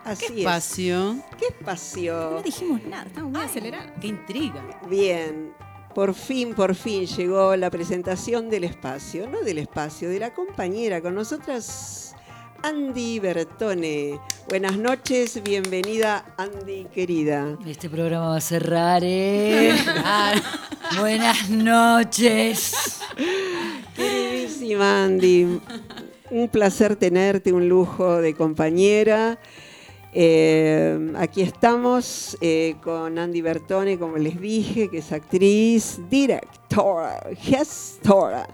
[0.08, 1.18] Así ¿Qué espacio?
[1.38, 2.32] ¿Qué espacio?
[2.36, 3.92] No dijimos nada, estamos muy acelerados.
[4.00, 4.64] ¡Qué intriga!
[4.90, 5.52] Bien,
[5.94, 11.02] por fin, por fin llegó la presentación del espacio, no del espacio, de la compañera
[11.02, 12.16] con nosotras,
[12.64, 14.18] Andy Bertone.
[14.48, 17.58] Buenas noches, bienvenida Andy querida.
[17.66, 19.76] Este programa va a cerrar, ¿eh?
[20.06, 20.36] Ah,
[20.98, 23.02] buenas noches.
[23.94, 25.60] Queridísima Andy,
[26.32, 29.38] un placer tenerte, un lujo de compañera.
[30.20, 38.48] Eh, aquí estamos eh, con Andy Bertone, como les dije, que es actriz, directora, gestora.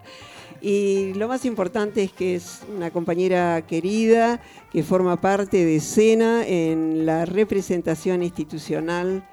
[0.59, 4.41] Y lo más importante es que es una compañera querida
[4.73, 9.25] que forma parte de escena en la representación institucional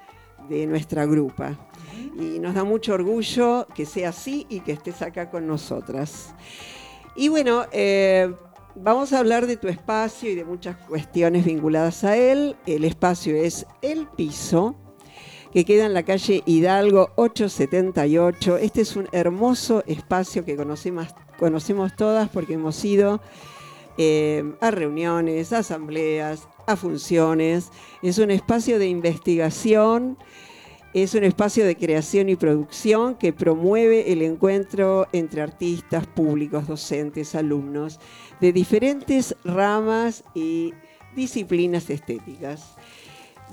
[0.47, 1.59] de nuestra grupa.
[2.17, 6.33] Y nos da mucho orgullo que sea así y que estés acá con nosotras.
[7.13, 8.33] Y bueno, eh,
[8.75, 12.55] vamos a hablar de tu espacio y de muchas cuestiones vinculadas a él.
[12.65, 14.75] El espacio es El Piso,
[15.51, 18.57] que queda en la calle Hidalgo 878.
[18.57, 21.07] Este es un hermoso espacio que conocemos,
[21.37, 23.21] conocemos todas porque hemos ido
[23.97, 27.69] eh, a reuniones, a asambleas, a funciones.
[28.01, 30.17] Es un espacio de investigación.
[30.93, 37.33] Es un espacio de creación y producción que promueve el encuentro entre artistas, públicos, docentes,
[37.33, 37.99] alumnos
[38.41, 40.73] de diferentes ramas y
[41.15, 42.75] disciplinas estéticas.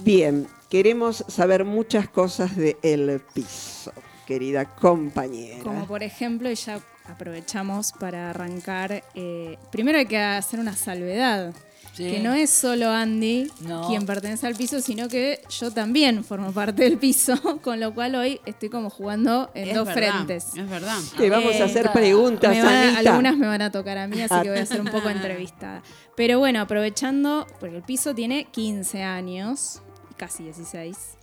[0.03, 3.93] Bien, queremos saber muchas cosas de El Piso,
[4.27, 5.63] querida compañera.
[5.63, 11.53] Como por ejemplo, ya aprovechamos para arrancar, eh, primero hay que hacer una salvedad.
[11.95, 12.05] Sí.
[12.13, 13.89] Que no es solo Andy No.
[13.89, 18.15] quien pertenece al piso, sino que yo también formo parte del piso, con lo cual
[18.15, 20.47] hoy estoy como jugando en Es dos verdad, frentes.
[20.57, 20.97] Es verdad.
[21.17, 22.99] Te vamos a hacer preguntas, me van a- Anita.
[23.11, 25.83] algunas me van a tocar a mí, así que voy a ser un poco entrevistada.
[26.17, 29.83] Pero bueno, aprovechando, porque el piso tiene 15 años,
[30.19, 31.17] casi 16,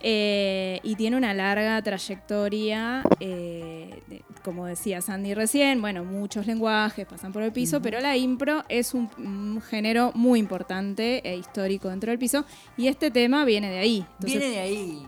[0.00, 7.06] eh, y tiene una larga trayectoria, eh, de- como decía Sandy recién, bueno, muchos lenguajes
[7.06, 11.88] pasan por el piso, pero la impro es un, un género muy importante e histórico
[11.88, 12.44] dentro del piso,
[12.76, 14.06] y este tema viene de ahí.
[14.20, 15.06] Entonces, Viene de ahí.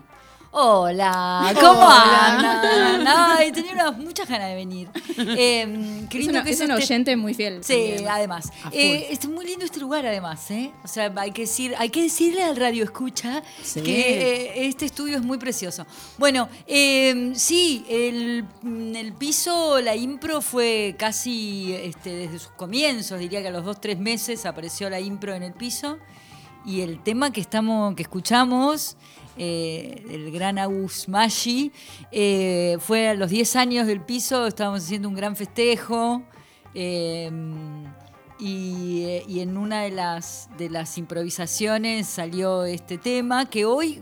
[0.51, 3.05] Hola, ¿cómo andan?
[3.07, 4.89] Ay, tenía unas- muchas ganas de venir.
[5.37, 8.07] Eh, qué Es una- que es es un este- oyente muy fiel Sí, también.
[8.09, 8.51] además.
[8.71, 10.71] Eh, es muy lindo este lugar, además, ¿eh?
[10.83, 13.81] O sea, hay que, decir, hay que decirle al radio escucha Sí.
[13.81, 14.21] que
[14.61, 15.85] eh, este estudio es muy precioso.
[16.17, 18.45] Bueno, eh, sí, el,
[18.95, 23.79] el piso, la impro fue casi este, desde sus comienzos, diría que a los dos,
[23.81, 25.97] tres meses apareció la impro en el piso.
[26.65, 28.97] Y el tema que estamos, que escuchamos,
[29.41, 31.71] eh, el gran Agus Maggi,
[32.11, 36.21] eh, fue a los 10 años del piso, estábamos haciendo un gran festejo.
[36.75, 37.31] eh,
[38.37, 44.01] y, en una de las, de las improvisaciones salió este tema que hoy,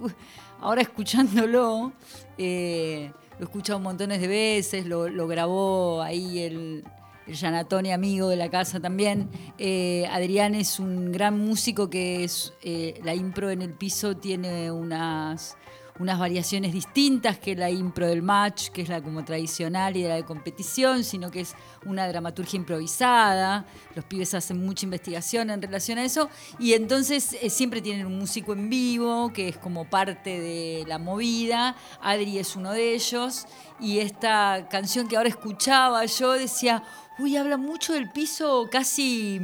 [0.59, 1.93] ahora escuchándolo, lo
[2.37, 6.83] he escuchado montones de veces, lo, lo grabó ahí el,
[7.27, 9.29] el Gianatoni, amigo de la casa también.
[9.57, 14.71] Eh, Adrián es un gran músico que es, eh, la impro en el piso tiene
[14.71, 15.57] unas,
[15.99, 20.09] unas variaciones distintas que la impro del match, que es la como tradicional y de
[20.09, 23.65] la de competición, sino que es una dramaturgia improvisada.
[23.95, 28.17] Los pibes hacen mucha investigación en relación a eso y entonces eh, siempre tienen un
[28.17, 31.75] músico en vivo que es como parte de la movida.
[32.01, 33.47] Adri es uno de ellos
[33.79, 36.83] y esta canción que ahora escuchaba yo decía,
[37.19, 39.39] uy, habla mucho del piso casi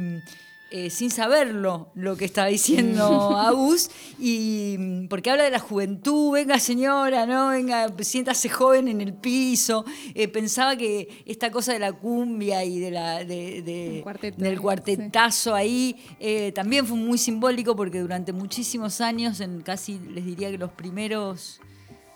[0.70, 3.04] eh, sin saberlo lo que estaba diciendo
[3.38, 7.48] Agus, y porque habla de la juventud, venga señora, ¿no?
[7.50, 9.84] Venga, siéntase joven en el piso.
[10.14, 14.42] Eh, pensaba que esta cosa de la cumbia y de la, de- de- El cuarteto,
[14.42, 14.60] del sí.
[14.60, 20.50] cuartetazo ahí eh, también fue muy simbólico porque durante muchísimos años, en casi les diría
[20.50, 21.60] que los primeros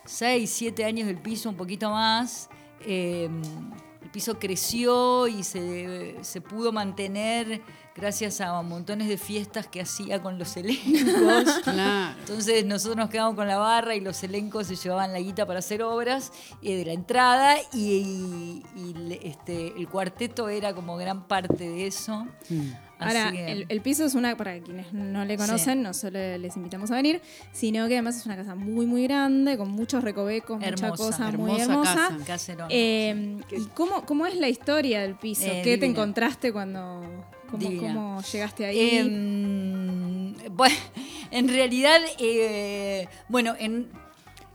[0.05, 2.49] seis, siete años del piso, un poquito más,
[4.09, 7.61] el piso creció y se, se pudo mantener
[7.95, 11.45] gracias a montones de fiestas que hacía con los elencos.
[11.65, 12.17] Claro.
[12.21, 15.59] Entonces nosotros nos quedamos con la barra y los elencos se llevaban la guita para
[15.59, 20.97] hacer obras eh, de la entrada y, y- y le- este, el cuarteto era como
[20.97, 22.27] gran parte de eso.
[22.45, 26.57] Así Ahora, el, el piso es una, para quienes no le conocen, no solo les
[26.57, 27.21] invitamos a venir,
[27.53, 31.31] sino que además es una casa muy, muy grande, con muchos recovecos, mucha Hermosa, cosa
[31.33, 32.25] muy hermosa hermosa.
[32.27, 32.67] casa.
[32.71, 35.47] Eh, ¿y cómo, cómo es la historia del piso?
[35.47, 37.25] Eh, ¿Qué te encontraste cuando...
[37.51, 38.99] ¿Cómo, cómo llegaste ahí?
[38.99, 40.77] Em, bueno,
[41.31, 43.89] en realidad, eh, bueno, en,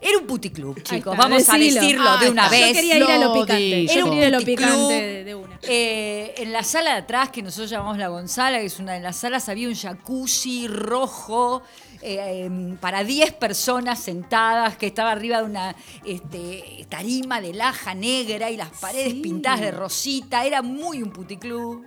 [0.03, 1.15] Era un puticlub, chicos.
[1.15, 2.57] Vamos a decirlo de una está.
[2.57, 2.73] Yo vez.
[2.73, 3.93] quería ir a lo picante.
[3.93, 5.59] Era un quería ir a lo picante de, de una.
[5.63, 8.99] Eh, en la sala de atrás, que nosotros llamamos la Gonzala, que es una de
[8.99, 11.61] las salas, había un jacuzzi rojo
[12.01, 17.93] eh, em, para 10 personas sentadas, que estaba arriba de una este, tarima de laja
[17.93, 20.45] negra y las paredes pintadas de rosita.
[20.45, 21.85] Era muy un puticlub.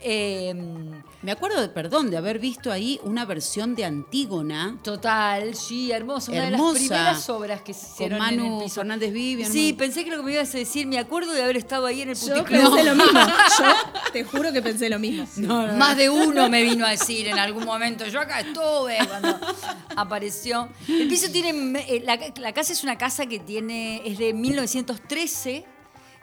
[0.00, 4.78] Em, Me acuerdo, de, perdón, de haber visto ahí una versión de Antígona.
[4.84, 6.30] Total, sí, hermoso.
[6.30, 6.72] Una de Hermosa.
[6.72, 8.74] las primeras obras que se hicieron Con en Manu el piso.
[8.76, 9.50] Fernández Vivian.
[9.50, 9.78] Sí, ¿no?
[9.78, 12.10] pensé que lo que me ibas a decir, me acuerdo de haber estado ahí en
[12.10, 12.46] el Yo puticlub.
[12.74, 13.20] pensé lo mismo.
[13.20, 13.64] Yo
[14.12, 15.26] te juro que pensé lo mismo.
[15.76, 19.38] Más de uno me vino a decir en algún momento, yo acá estuve cuando
[19.96, 20.68] apareció.
[20.86, 25.64] El piso tiene, eh, la, la casa es una casa que tiene, es de 1913.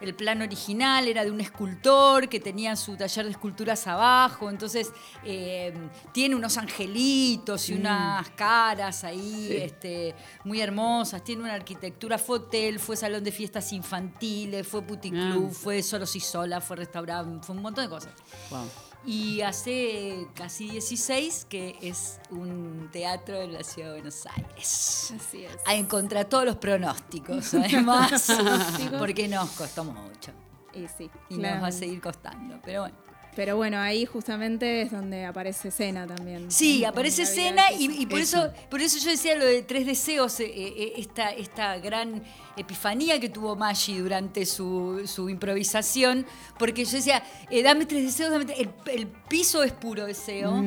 [0.00, 4.92] El plan original era de un escultor que tenía su taller de esculturas abajo, entonces
[5.24, 5.72] eh,
[6.12, 7.80] tiene unos angelitos y Mm.
[7.80, 13.72] unas caras ahí este, muy hermosas, tiene una arquitectura, fue hotel, fue salón de fiestas
[13.72, 15.54] infantiles, fue puticlub, Ah.
[15.54, 18.12] fue solos y solas, fue restaurante, fue un montón de cosas.
[18.50, 18.68] Wow.
[19.04, 25.12] Y hace casi 16 que es un teatro en la ciudad de Buenos Aires.
[25.14, 25.56] Así es.
[25.68, 28.32] En contra todos los pronósticos, además,
[28.98, 30.32] porque nos costó mucho.
[30.72, 33.05] Y sí, Y nos va a seguir costando, pero bueno.
[33.36, 36.50] Pero bueno, ahí justamente es donde aparece Cena también.
[36.50, 37.34] Sí, En- aparece en del
[37.78, 38.50] y, por eso.
[38.70, 42.22] por eso yo decía lo de tres deseos, eh, eh, esta, esta gran
[42.56, 46.24] epifanía que tuvo Maggi durante su, su improvisación,
[46.58, 50.64] porque yo decía, eh, dame tres deseos, dame tres- el, el piso es puro deseo,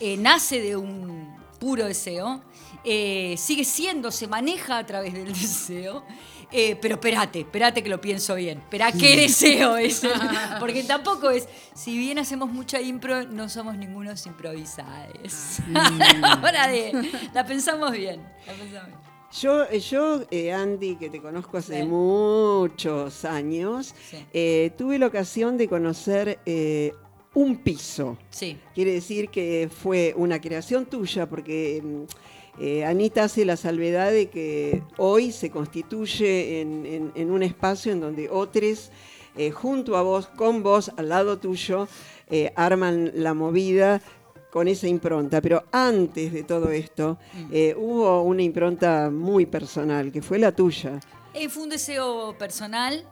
[0.00, 2.42] eh, nace de un puro deseo,
[3.36, 6.04] sigue siendo, se maneja a través del deseo.
[6.50, 8.58] Eh, pero espérate, espérate que lo pienso bien.
[8.58, 10.02] Espera, ¿qué deseo es?
[10.60, 15.58] Porque tampoco es, si bien hacemos mucha impro, no somos ningunos improvisados.
[15.74, 16.92] A la hora de,
[17.34, 18.20] la pensamos bien.
[18.46, 19.08] la pensamos bien.
[19.40, 21.86] Yo, yo eh, Andy, que te conozco hace Sí.
[21.86, 24.24] muchos años, Sí.
[24.32, 26.92] eh, tuve la ocasión de conocer eh,
[27.34, 28.16] un piso.
[28.30, 28.58] Sí.
[28.74, 32.02] Quiere decir que fue una creación tuya, porque mm,
[32.60, 37.92] eh, Anita hace la salvedad de que hoy se constituye en, en- en un espacio
[37.92, 38.90] en donde otros,
[39.36, 41.86] eh, junto a vos, con vos, al lado tuyo,
[42.28, 44.00] eh, arman la movida
[44.50, 45.40] con esa impronta.
[45.40, 47.18] Pero antes de todo esto,
[47.52, 50.98] eh, hubo una impronta muy personal, que fue la tuya.
[51.50, 53.06] Fue un deseo personal,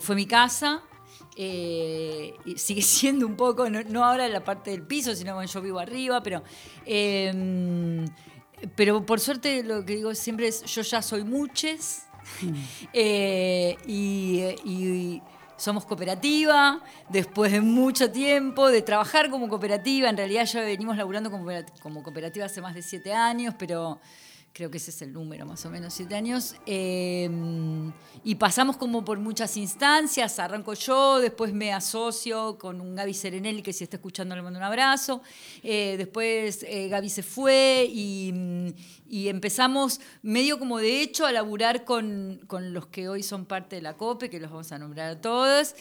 [0.00, 0.82] fue mi casa.
[1.38, 5.50] eh, sigue siendo un poco, no, no ahora en la parte del piso, sino cuando
[5.52, 6.42] yo vivo arriba, pero,
[6.86, 8.04] eh,
[8.74, 12.06] pero por suerte lo que digo siempre es, yo ya soy muches
[12.92, 15.22] eh, y, y
[15.56, 21.30] somos cooperativa, después de mucho tiempo de trabajar como cooperativa, en realidad ya venimos laburando
[21.30, 24.00] como cooperativa hace más de siete años, pero
[24.56, 26.54] creo que ese es el número, más o menos, siete años.
[26.64, 27.28] Eh,
[28.24, 33.60] y pasamos como por muchas instancias, arranco yo, después me asocio con un Gaby Serenelli,
[33.60, 35.20] que si está escuchando le mando un abrazo.
[35.62, 38.32] Eh, después eh, Gaby se fue y,
[39.06, 43.76] y empezamos medio como de hecho a laburar con, con los que hoy son parte
[43.76, 45.74] de la COPE, que los vamos a nombrar a todos.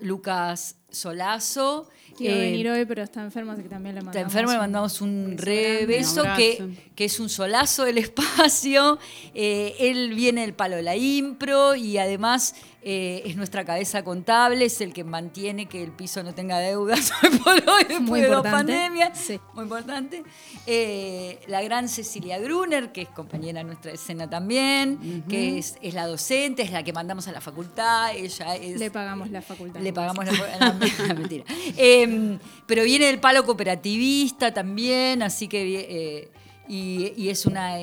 [0.00, 1.88] Lucas Solazo.
[2.16, 4.16] Quiero eh, venir hoy, pero está enfermo, así que también le mandamos.
[4.16, 7.84] Está enfermo, le un mandamos un beso re beso Un que, que es un solazo
[7.84, 8.98] del espacio.
[9.34, 12.54] Eh, él viene del palo de la impro y además
[12.90, 17.12] eh, es nuestra cabeza contable, es el que mantiene que el piso no tenga deudas
[17.22, 19.18] hoy por hoy después Muy de dos pandemias.
[19.18, 19.38] Sí.
[19.52, 20.22] Muy importante.
[20.66, 25.92] Eh, la gran Cecilia Gruner, que es compañera de nuestra escena también, que es, es
[25.92, 28.16] la docente, es la que mandamos a la facultad.
[28.16, 29.80] Ella es Le pagamos la facultad.
[29.82, 31.44] le pagamos la, no, mentira.
[31.76, 36.30] Eh, pero viene del palo cooperativista también, así que eh,
[36.66, 37.76] y, y es una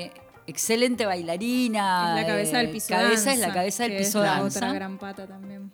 [0.48, 2.16] excelente bailarina.
[2.16, 4.30] Es la cabeza del eh, piso cabeza, es la danza, cabeza del que piso es
[4.30, 4.60] la danza.
[4.60, 5.72] otra gran pata también.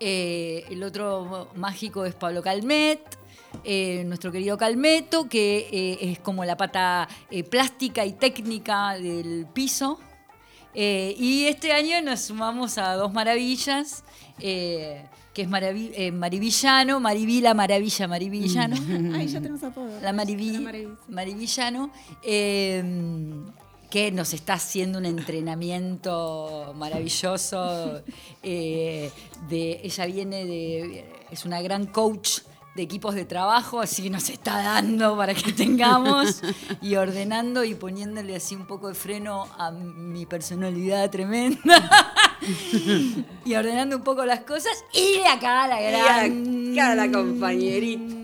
[0.00, 3.00] Eh, el otro mágico es Pablo Calmet.
[3.64, 9.46] eh, nuestro querido Calmeto, que eh, es como la pata eh, plástica y técnica del
[9.52, 9.98] piso.
[10.74, 14.04] Eh, y este año nos sumamos a dos maravillas,
[14.40, 18.76] eh, que es Maravi- eh, Marivillano, Mariví la Maravilla Marivillano.
[19.16, 19.88] Ay, ya tenemos apodo.
[20.02, 20.98] La Mariví, La.
[21.08, 21.90] Marivillano,
[22.22, 22.84] eh,
[23.96, 28.02] que nos está haciendo un entrenamiento maravilloso.
[28.42, 29.10] eh,
[29.48, 31.06] de, ella viene de.
[31.30, 32.40] es una gran coach
[32.74, 36.42] de equipos de trabajo, así que nos está dando para que tengamos
[36.82, 42.12] y ordenando y poniéndole así un poco de freno a mi personalidad tremenda.
[43.46, 44.84] y ordenando un poco las cosas.
[44.92, 46.72] Y de acá la Y gran.
[46.78, 48.14] acá la compañerita.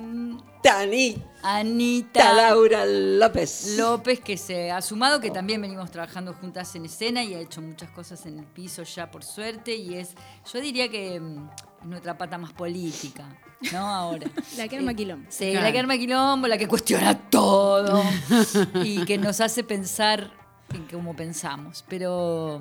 [0.63, 3.77] Tanita Anita Laura López.
[3.77, 7.61] López, que se ha sumado, que también venimos trabajando juntas en escena y ha hecho
[7.61, 9.75] muchas cosas en el piso ya, por suerte.
[9.75, 10.15] Y es,
[10.53, 11.49] yo diría que mm,
[11.83, 13.25] es nuestra pata más política,
[13.73, 13.79] ¿no?
[13.93, 14.31] Ahora.
[14.57, 15.27] La que arma quilombo.
[15.31, 15.67] Sí, Claro.
[15.67, 18.03] la que arma quilombo, la que cuestiona todo
[18.85, 20.31] y que nos hace pensar
[20.73, 21.85] en cómo pensamos.
[21.89, 22.61] Pero,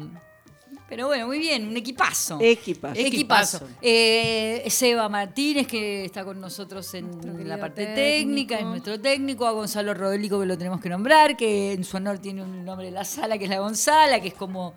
[0.91, 2.37] pero bueno, muy bien, un equipazo.
[2.41, 2.99] Equipazo.
[2.99, 3.57] Equipazo.
[3.57, 3.67] Equipazo.
[3.81, 7.95] Eh, Seba Martínez, que está con nosotros en la parte técnico.
[7.95, 9.47] técnica, es nuestro técnico.
[9.47, 12.87] A Gonzalo Rodolico, que lo tenemos que nombrar, que en su honor tiene un nombre
[12.87, 14.73] de la sala, que es la Gonzala, que es como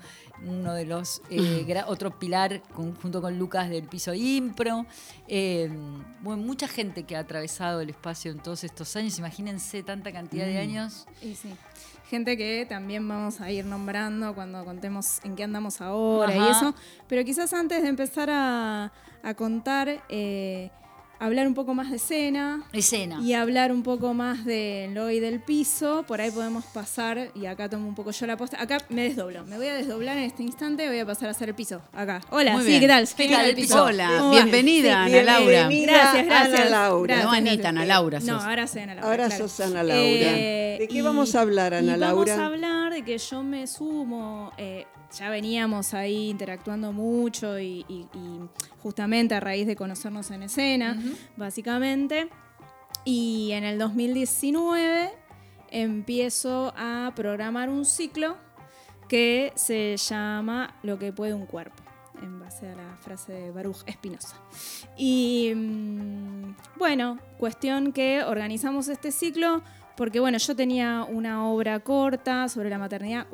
[0.47, 4.87] uno de los eh, otro pilar con- junto con Lucas del piso impro
[5.27, 5.71] Eh,
[6.21, 10.45] bueno mucha gente que ha atravesado el espacio en todos estos años imagínense tanta cantidad
[10.45, 10.69] de Mm.
[10.69, 11.49] años Y sí.
[12.11, 16.75] Gente que también vamos a ir nombrando cuando contemos en qué andamos ahora y eso.
[17.09, 18.93] Pero quizás antes de empezar a,
[19.23, 20.71] a contar, eh,
[21.19, 22.63] hablar un poco más de escena.
[22.73, 23.21] Escena.
[23.21, 26.05] Y hablar un poco más del hoy del piso.
[26.07, 28.61] Por ahí podemos pasar, y acá tomo un poco yo la posta.
[28.61, 29.45] Acá me desdoblo.
[29.47, 30.87] Me voy a desdoblar en este instante.
[30.89, 31.81] Voy a pasar a hacer el piso.
[31.93, 32.21] Acá.
[32.31, 32.81] Hola, Muy sí, bien.
[32.81, 33.09] ¿qué tal?
[33.09, 33.85] ¿Qué Venga, tal el piso?
[33.85, 35.69] Hola, bienvenida, Ana Laura.
[35.71, 36.61] Gracias, gracias.
[36.61, 37.15] Ana Laura.
[37.15, 37.69] Gracias, No, Anita.
[37.69, 39.11] Ana Laura No, ahora soy Ana Laura.
[39.11, 39.49] Ahora claro.
[39.49, 40.03] sos Ana Laura.
[40.03, 42.35] Eh, ¿De qué y- vamos a hablar, Ana y Laura?
[42.37, 44.53] Vamos a hablar de que yo me sumo.
[44.59, 44.87] eh,
[45.17, 48.41] ya veníamos ahí interactuando mucho y, y- y
[48.85, 51.01] justamente a raíz de conocernos en escena,
[51.39, 52.29] básicamente.
[53.07, 55.11] Y en el 2019
[55.71, 58.37] empiezo a programar un ciclo
[59.09, 61.83] que se llama Lo que puede un cuerpo,
[62.23, 64.37] en base a la frase de Baruch Espinosa.
[64.99, 69.63] Y mm, bueno, cuestión que organizamos este ciclo
[69.97, 73.29] porque bueno, yo tenía una obra corta sobre la maternidad,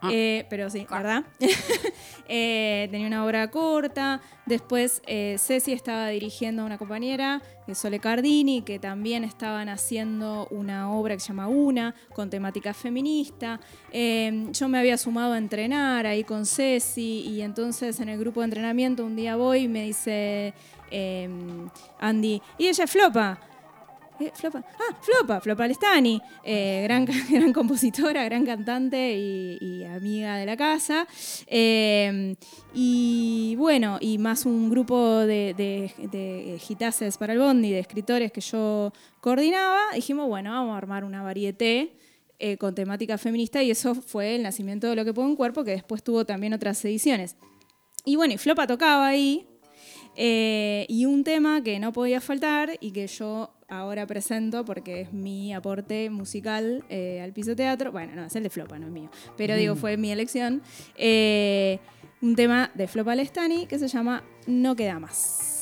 [0.00, 0.10] Ah.
[0.12, 1.24] eh, pero sí, ¿verdad?
[2.28, 4.20] Eh, tenía una obra corta.
[4.46, 9.68] Después eh, Ceci estaba dirigiendo a una compañera, que es Sole Cardini, que también estaban
[9.68, 13.60] haciendo una obra que se llama Una, con temática feminista.
[13.92, 18.40] Eh, yo me había sumado a entrenar ahí con Ceci y entonces en el grupo
[18.40, 20.52] de entrenamiento un día voy y me dice
[20.90, 21.28] eh,
[22.00, 23.38] Andy, y ella es flopa.
[24.20, 24.64] Eh, Flopa.
[24.78, 31.06] Ah, Flopa, Flopa Lestani, eh, gran, gran compositora, gran cantante y, amiga de la casa.
[31.46, 32.34] Eh,
[32.74, 38.32] y bueno, y más un grupo de, de, de gitases para el bondi, de escritores
[38.32, 39.80] que yo coordinaba.
[39.94, 41.96] Dijimos, bueno, vamos a armar una varieté
[42.38, 45.64] eh, con temática feminista y eso fue el nacimiento de Lo que puede un cuerpo,
[45.64, 47.36] que después tuvo también otras ediciones.
[48.04, 49.46] Y bueno, y Flopa tocaba ahí.
[50.16, 55.12] Eh, y un tema que no podía faltar y que yo ahora presento porque es
[55.12, 57.92] mi aporte musical eh, al piso teatro.
[57.92, 59.10] Bueno, no, es el de Flopa, no es mío.
[59.36, 59.78] Pero digo, Mm.
[59.78, 60.62] fue mi elección.
[60.96, 61.78] Eh,
[62.22, 65.55] un tema de Flopa Lestani que se llama No queda más.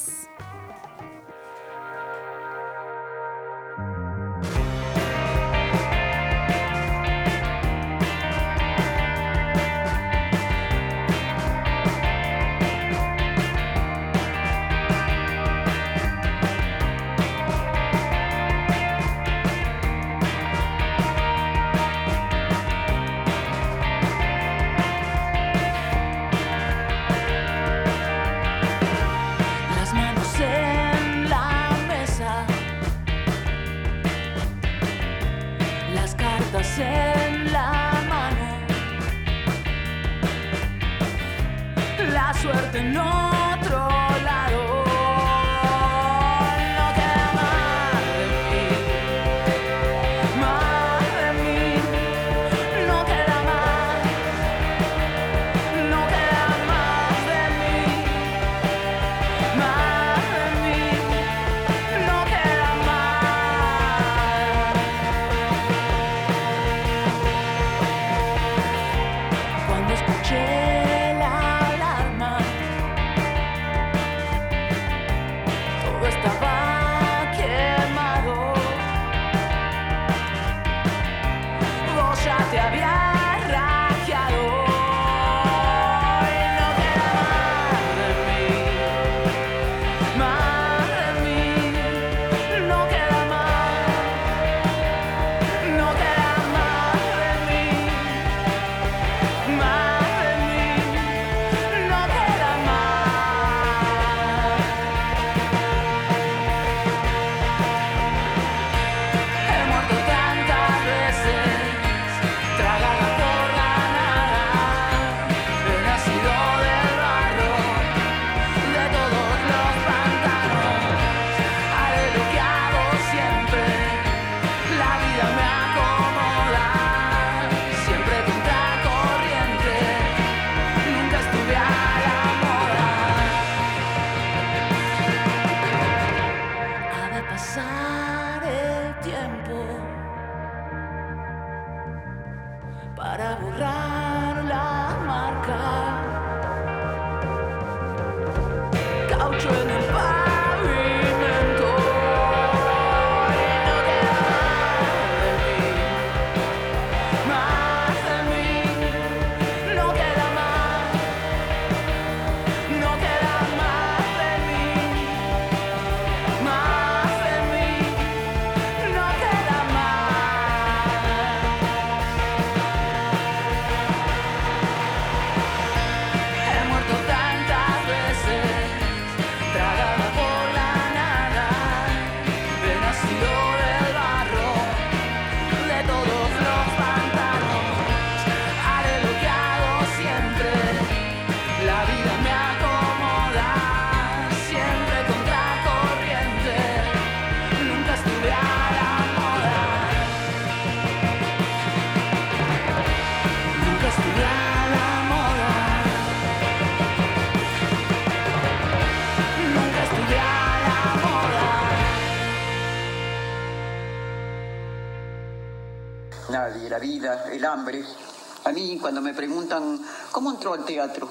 [218.45, 219.81] A mí cuando me preguntan,
[220.13, 221.09] ¿cómo entró al teatro?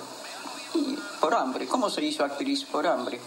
[0.75, 1.67] Y por hambre.
[1.67, 2.63] ¿Cómo se hizo actriz?
[2.65, 3.19] Por hambre.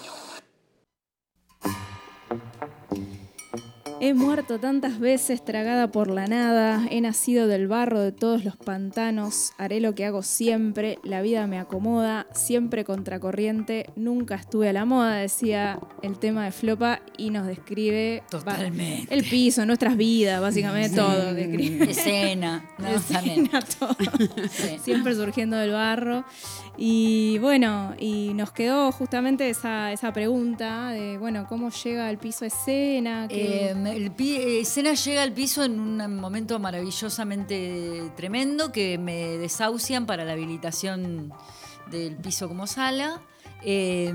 [4.07, 8.57] He muerto tantas veces tragada por la nada, he nacido del barro de todos los
[8.57, 14.73] pantanos, haré lo que hago siempre, la vida me acomoda, siempre contracorriente, nunca estuve a
[14.73, 19.13] la moda, decía el tema de Flopa y nos describe Totalmente.
[19.13, 20.95] el piso, nuestras vidas, básicamente Sí.
[20.95, 21.35] todo.
[21.35, 21.85] describe.
[21.91, 23.97] Escena, no, Escena, todo.
[24.49, 24.79] Sí.
[24.85, 26.25] Siempre surgiendo del barro.
[26.79, 32.45] Y bueno, y nos quedó justamente esa, esa pregunta de, bueno, ¿cómo llega al piso
[32.45, 33.27] escena?
[33.29, 39.39] ¿Qué- Eh, el eh, escena llega al piso en un momento maravillosamente tremendo que me
[39.39, 41.33] desahucian para la habilitación
[41.91, 43.23] del piso como sala.
[43.63, 44.13] Eh,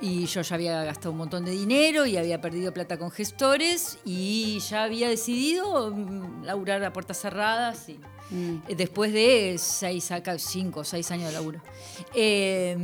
[0.00, 3.98] y yo ya había gastado un montón de dinero y había perdido plata con gestores
[4.04, 7.98] y ya había decidido mm, laburar a puertas cerradas y,
[8.68, 11.60] eh, después de seis, acá, cinco o seis años de laburo.
[12.14, 12.76] Eh,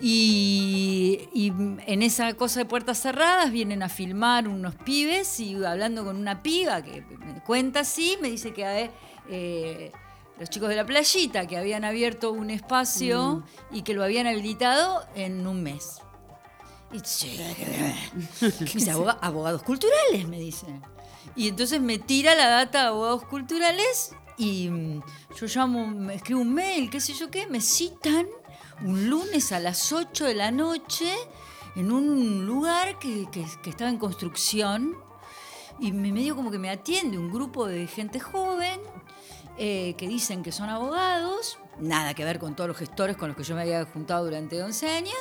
[0.00, 1.52] y, y
[1.86, 6.42] en esa cosa de puertas cerradas vienen a filmar unos pibes y hablando con una
[6.42, 8.90] piba que me cuenta así, me dice que
[9.28, 9.92] eh,
[10.38, 15.04] los chicos de la playita que habían abierto un espacio y que lo habían habilitado
[15.14, 15.98] en un mes.
[16.92, 17.36] Y che,
[18.40, 20.66] me dice, "Aboga- abogados culturales, me dice.
[21.36, 25.02] Y entonces me tira la data de abogados culturales y mm,
[25.36, 28.26] yo llamo, me escribo un mail, qué sé yo qué, me citan
[28.84, 31.12] un lunes a las 8 de la noche
[31.76, 34.94] en un lugar que, que- que estaba en construcción
[35.80, 38.80] y me medio como que me atiende un grupo de gente joven
[39.58, 43.36] eh, que dicen que son abogados, nada que ver con todos los gestores con los
[43.36, 45.16] que yo me había juntado durante 11 años,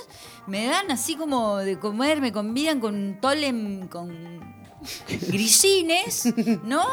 [0.48, 4.64] me dan así como de comer, me convidan con tolem con
[5.28, 6.84] grisines, ¿no?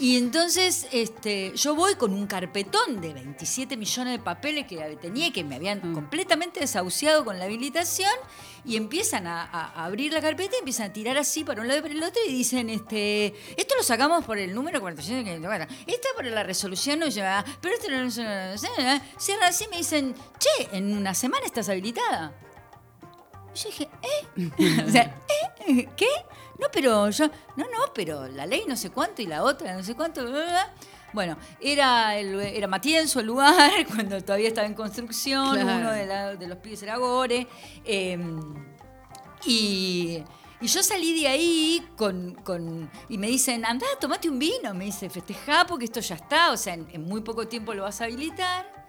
[0.00, 5.26] Y entonces este, yo voy con un carpetón de 27 millones de papeles que tenía
[5.26, 8.10] y que me habían completamente desahuciado con la habilitación
[8.64, 11.80] y empiezan a, a abrir la carpeta y empiezan a tirar así para un lado
[11.80, 15.28] y para el otro y dicen, este, esto lo sacamos por el número 45,
[15.86, 20.78] esta por la resolución no lleva, pero esto no Cierran así y me dicen, che,
[20.78, 22.32] en una semana estás habilitada.
[23.54, 24.84] Y yo dije, ¿eh?
[24.86, 25.14] o sea,
[25.68, 25.88] ¿eh?
[25.94, 26.08] ¿Qué?
[26.60, 29.82] No, pero yo, no, no, pero la ley no sé cuánto y la otra no
[29.82, 30.22] sé cuánto.
[30.22, 30.74] bla, bla, bla.
[31.12, 35.78] Bueno, era, el, era Matienzo el lugar, cuando todavía estaba en construcción, Claro.
[35.80, 37.48] uno de, la- de los pibes era Gore.
[37.84, 38.18] eh,
[39.46, 40.22] y,
[40.60, 44.84] y yo salí de ahí con, con- y me dicen, andá, tomate un vino, me
[44.84, 48.00] dice, festejá porque esto ya está, o sea, en, en muy poco tiempo lo vas
[48.00, 48.79] a habilitar.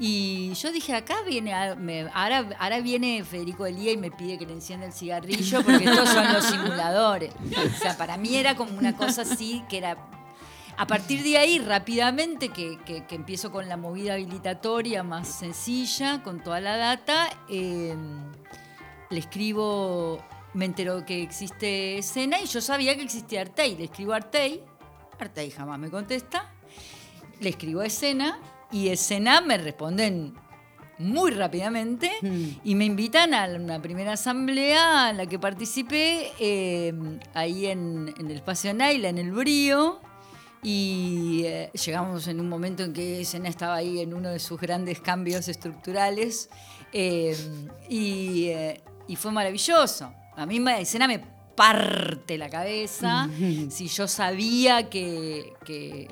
[0.00, 4.54] Y yo dije, acá viene, ahora, ahora viene Federico Elía y me pide que le
[4.54, 7.32] encienda el cigarrillo porque estos son los simuladores.
[7.74, 9.96] O sea, para mí era como una cosa así que era...
[10.78, 16.42] A partir de ahí, rápidamente, que, que- empiezo con la movida habilitatoria más sencilla, con
[16.42, 17.94] toda la data, eh,
[19.10, 20.24] le escribo,
[20.54, 23.76] me entero que existe escena y yo sabía que existía Artei.
[23.76, 24.62] Le escribo Artei,
[25.20, 26.50] Artei jamás me contesta.
[27.40, 28.38] Le escribo a escena
[28.72, 30.34] y escena me responden
[30.98, 32.10] muy rápidamente
[32.64, 36.92] y me invitan a una primera asamblea en la que participé eh,
[37.34, 40.00] ahí en, en el espacio Naila, en el Brío.
[40.64, 44.60] Y eh, llegamos en un momento en que escena estaba ahí en uno de sus
[44.60, 46.48] grandes cambios estructurales
[46.92, 47.36] eh,
[47.88, 48.50] y,
[49.08, 50.12] y fue maravilloso.
[50.36, 51.20] A mí escena me
[51.56, 53.28] parte la cabeza.
[53.70, 56.08] si yo sabía que, que-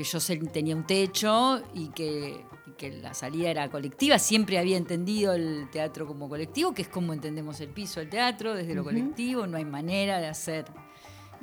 [0.00, 0.18] que yo
[0.50, 5.68] tenía un techo y que, y que la salida era colectiva, siempre había entendido el
[5.70, 9.58] teatro como colectivo, que es como entendemos el piso del teatro, desde lo colectivo, no
[9.58, 10.64] hay manera de hacer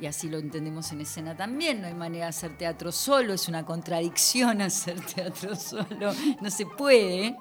[0.00, 1.80] y así lo entendemos en escena también.
[1.80, 6.66] No hay manera de hacer teatro solo, es una contradicción hacer teatro solo, no se
[6.66, 7.36] puede.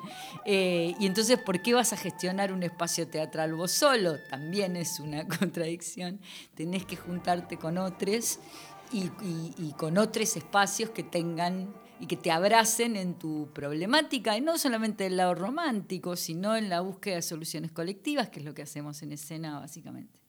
[0.46, 4.16] Eh, y entonces, ¿por qué vas a gestionar un espacio teatral vos solo?
[4.30, 6.20] También es una contradicción.
[6.56, 8.40] Tenés que juntarte con otros
[8.92, 9.12] y,
[9.58, 14.58] y- con otros espacios que tengan y que te abracen en tu problemática, y no
[14.58, 18.62] solamente del lado romántico, sino en la búsqueda de soluciones colectivas, que es lo que
[18.62, 20.20] hacemos en escena básicamente.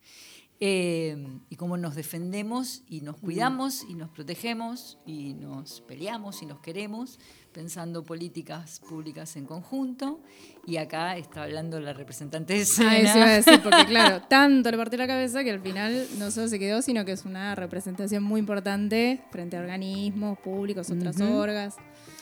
[0.60, 1.16] Eh,
[1.50, 6.58] y cómo nos defendemos y nos cuidamos y nos protegemos y nos peleamos y nos
[6.58, 7.20] queremos
[7.52, 10.20] pensando políticas públicas en conjunto.
[10.66, 12.98] Y acá está hablando la representante de Ah, escena.
[12.98, 16.30] eso iba a decir, porque claro, tanto le partió la cabeza que al final no
[16.32, 21.16] solo se quedó, sino que es una representación muy importante frente a organismos públicos, otras
[21.20, 21.32] Ujú.
[21.34, 21.76] orgas.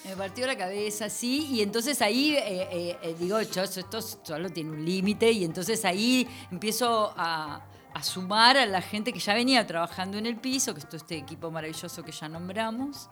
[0.04, 4.50] Me partió la cabeza, sí, y entonces ahí eh, eh, eh, digo, yo, esto solo
[4.50, 7.66] tiene un límite, y entonces ahí empiezo a,
[7.96, 10.98] a sumar a la gente que ya venía trabajando en el piso, que es todo
[10.98, 13.08] este equipo maravilloso que ya nombramos,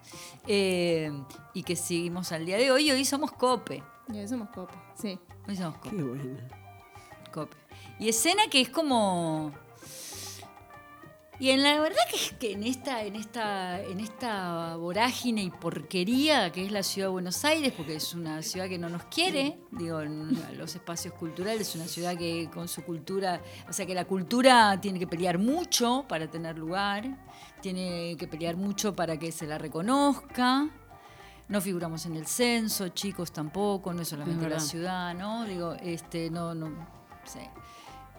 [0.47, 1.11] eh,
[1.55, 2.91] y que seguimos al día de hoy.
[2.91, 3.82] Hoy somos COPE.
[4.12, 5.18] Y hoy somos copa, sí.
[5.49, 5.97] Hoy somos COPE.
[5.97, 6.49] Qué buena.
[7.32, 7.57] COPE.
[7.99, 9.55] Y escena que es como.
[11.41, 15.51] Y en la verdad que es que en esta, en esta, en esta vorágine y
[15.51, 19.05] porquería que es la ciudad de Buenos Aires, porque es una ciudad que no nos
[19.07, 23.85] quiere, digo, en los espacios culturales, es una ciudad que con su cultura, o sea
[23.85, 27.05] que la cultura tiene que pelear mucho para tener lugar,
[27.61, 30.68] tiene que pelear mucho para que se la reconozca.
[31.49, 35.45] No figuramos en el censo, chicos tampoco, no es solamente la ciudad, ¿no?
[35.45, 36.70] Digo, este, no, no
[37.24, 37.51] sé.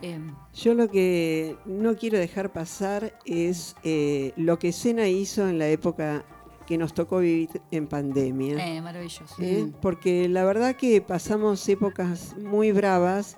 [0.02, 5.58] Em, Yo lo que no quiero dejar pasar es eh, lo que Sena hizo en
[5.58, 6.26] la época
[6.68, 8.76] que nos tocó vivir en pandemia.
[8.76, 9.36] eh, maravilloso.
[9.40, 9.72] ¿eh?
[9.82, 13.38] Porque la verdad que pasamos épocas muy bravas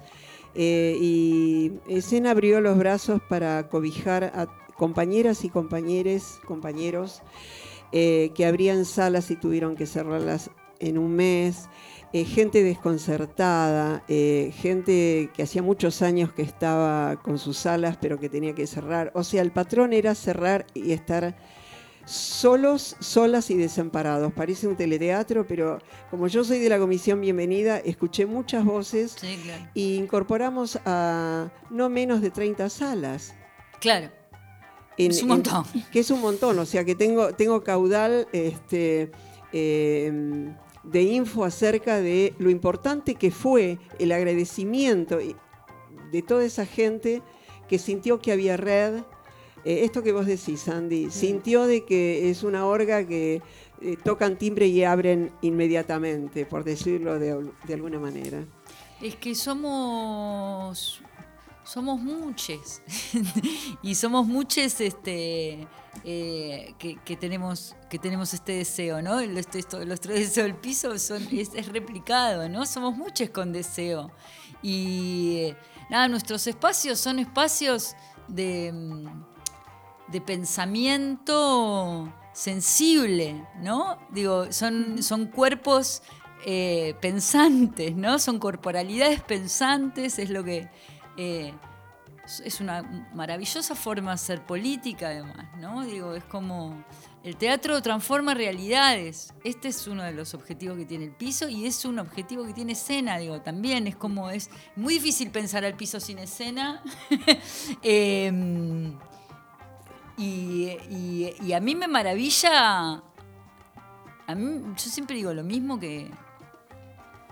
[0.56, 4.48] eh, y Sena abrió los brazos para cobijar a
[4.78, 7.22] compañeras y compañeros, compañeros
[7.92, 11.70] que abrían salas y tuvieron que cerrarlas en un mes,
[12.14, 18.20] eh, gente desconcertada, eh, gente que hacía muchos años que estaba con sus salas pero
[18.20, 19.12] que tenía que cerrar.
[19.14, 21.36] O sea, el patrón era cerrar y estar
[22.06, 24.32] solos, solas y desamparados.
[24.34, 25.80] Parece un teleteatro, pero
[26.10, 29.66] como yo soy de la comisión Bienvenida, escuché muchas voces Sí, claro.
[29.74, 33.36] y incorporamos a no menos de 30 salas.
[33.82, 34.10] Claro.
[34.98, 35.66] En- Es un en- montón.
[35.92, 39.12] que es un montón, o sea que tengo, tengo caudal este,
[39.52, 40.50] eh,
[40.92, 45.20] de info acerca de lo importante que fue el agradecimiento
[46.12, 47.22] de toda esa gente
[47.68, 49.04] que sintió que había red.
[49.66, 53.42] Eh, esto que vos decís, Sandy, sintió de que es una orga que
[53.82, 58.46] eh, tocan timbre y abren inmediatamente, por decirlo de, de alguna manera.
[59.02, 61.02] Es que somos
[61.64, 62.82] somos muchos
[63.84, 65.68] y somos muchos este
[66.04, 70.98] eh, que, que tenemos que tenemos este deseo no esto, los tres deseos del piso
[71.00, 74.12] son es, es replicado no somos muchos con deseo
[74.62, 75.54] y
[75.90, 77.96] nada nuestros espacios son espacios
[78.28, 79.08] de mm,
[80.08, 83.98] de pensamiento sensible, ¿no?
[84.12, 86.02] Digo, son, son cuerpos
[86.46, 88.20] eh, pensantes, ¿no?
[88.20, 90.70] Son corporalidades pensantes, es lo que...
[91.18, 91.54] eh,
[92.44, 95.84] es- una maravillosa forma de hacer política, además, ¿no?
[95.86, 96.84] Digo, es como...
[97.24, 99.34] El teatro transforma realidades.
[99.44, 102.54] Este es uno de los objetivos que tiene el piso y es un objetivo que
[102.54, 103.86] tiene escena, digo, también.
[103.88, 106.82] Es como es muy difícil pensar al piso sin escena.
[107.82, 108.98] Em,
[110.18, 113.04] y, y- y a mí me maravilla.
[114.28, 116.10] A mí, yo siempre digo lo mismo que.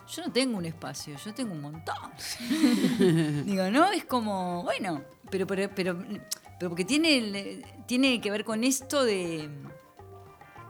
[0.07, 1.95] Yo no tengo un espacio, yo tengo un montón.
[3.45, 3.91] digo, ¿no?
[3.91, 5.01] Es como, bueno,
[5.31, 5.97] pero, pero, pero,
[6.59, 9.49] pero porque tiene, el- tiene que ver con esto de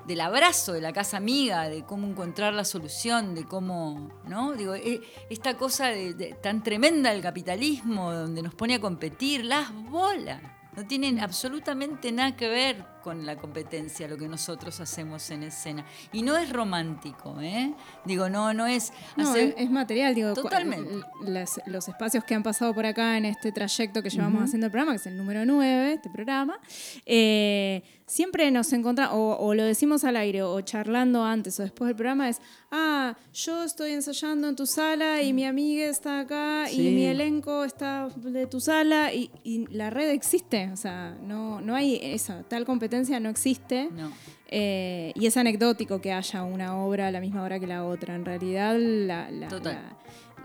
[0.07, 4.53] del abrazo de la casa amiga, de cómo encontrar la solución, de cómo, ¿no?
[4.53, 9.43] Digo, eh, esta cosa de- de- tan tremenda del capitalismo, donde nos pone a competir,
[9.43, 10.43] las bolas.
[10.75, 15.85] No tienen absolutamente nada que ver con la competencia, lo que nosotros hacemos en escena.
[16.11, 17.71] Y no es romántico, ¿eh?
[18.03, 18.91] Digo, no, no es...
[19.15, 20.33] No, hacer- es, es material, digo.
[20.33, 20.91] Totalmente.
[21.21, 24.71] las- los espacios que han pasado por acá en este trayecto que llevamos haciendo el
[24.71, 26.59] programa, que es el número 9, este programa,
[27.05, 31.87] eh, siempre nos encontramos, o, o lo decimos al aire, o charlando antes o después
[31.89, 32.41] del programa, es,
[32.71, 36.87] ah, yo estoy ensayando en tu sala y mi amiga está acá Sí.
[36.87, 41.61] y mi elenco está de tu sala y, y la red existe, o sea, no,
[41.61, 43.89] no hay esa, tal competencia no existe.
[43.91, 44.11] No.
[44.47, 48.15] Eh, y es anecdótico que haya una obra a la misma hora que la otra.
[48.15, 49.79] En realidad, la, la- Total.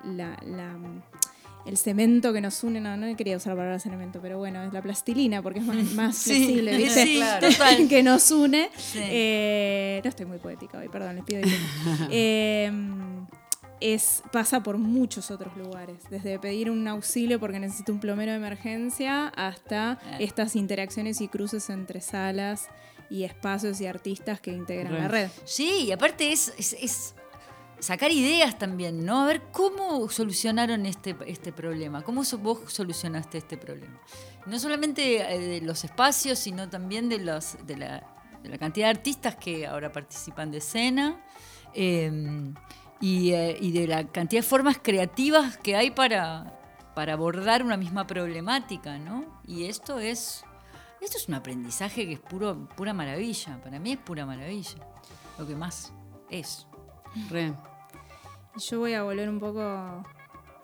[0.05, 0.76] la-
[1.66, 4.72] el cemento que nos une, no, no quería usar la palabra cemento, pero bueno, es
[4.72, 7.05] la plastilina porque es más, más Sí, flexible, ¿viste?
[7.05, 7.88] sí, total.
[7.88, 8.70] que nos une.
[8.76, 8.98] Sí.
[9.03, 11.42] Eh, no estoy muy poética hoy, perdón, les pido.
[12.11, 12.72] Eh,
[13.81, 18.37] es, pasa por muchos otros lugares, desde pedir un auxilio porque necesito un plomero de
[18.39, 22.68] emergencia hasta estas interacciones y cruces entre salas
[23.09, 25.22] y espacios y artistas que integran la Re.
[25.24, 25.31] red.
[25.45, 27.14] Sí, y aparte es, es- es
[27.81, 29.22] sacar ideas también, ¿no?
[29.22, 33.99] A ver cómo solucionaron este, este problema, cómo vos solucionaste este problema.
[34.47, 38.05] No solamente eh, de los espacios, sino también de, los, de, la,
[38.43, 41.24] de la cantidad de artistas que ahora participan de escena
[41.72, 42.53] eh,
[43.01, 46.61] y, eh, y de la cantidad de formas creativas que hay para,
[46.94, 49.40] para abordar una misma problemática, ¿no?
[49.46, 50.44] Y esto es...
[51.01, 53.59] Esto es un aprendizaje que es puro, pura maravilla.
[53.62, 54.86] Para mí es pura maravilla.
[55.38, 55.94] Lo que más
[56.28, 56.66] es.
[57.30, 57.55] Re.
[58.57, 60.05] Yo voy a volver un poco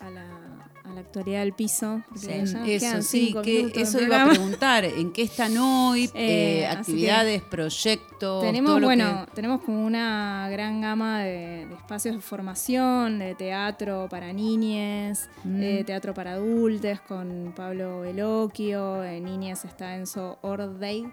[0.01, 2.03] a la, a la actualidad del piso.
[2.15, 6.05] Sí, eso sí, que eso de iba a preguntar, ¿en qué están hoy?
[6.15, 11.67] Eh, Eh, actividades, proyectos, Tenemos, todo lo bueno, que- tenemos como una gran gama de,
[11.67, 15.59] de espacios de formación, de teatro para niñes, Mm.
[15.61, 21.07] de teatro para adultos, con Pablo Veloquio, en niñas está Enzo Ordey.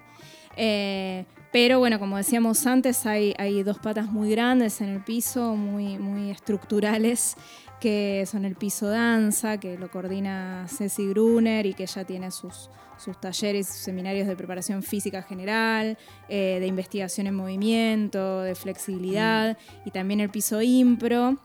[0.55, 5.55] Eh, pero bueno, como decíamos antes, hay, hay dos patas muy grandes en el piso,
[5.55, 7.35] muy, muy estructurales,
[7.83, 12.69] que son el piso danza, que lo coordina Ceci Gruner y que ya tiene sus,
[12.97, 15.97] sus talleres, sus seminarios de preparación física general,
[16.29, 21.37] eh, de investigación en movimiento, de flexibilidad, y también el piso impro.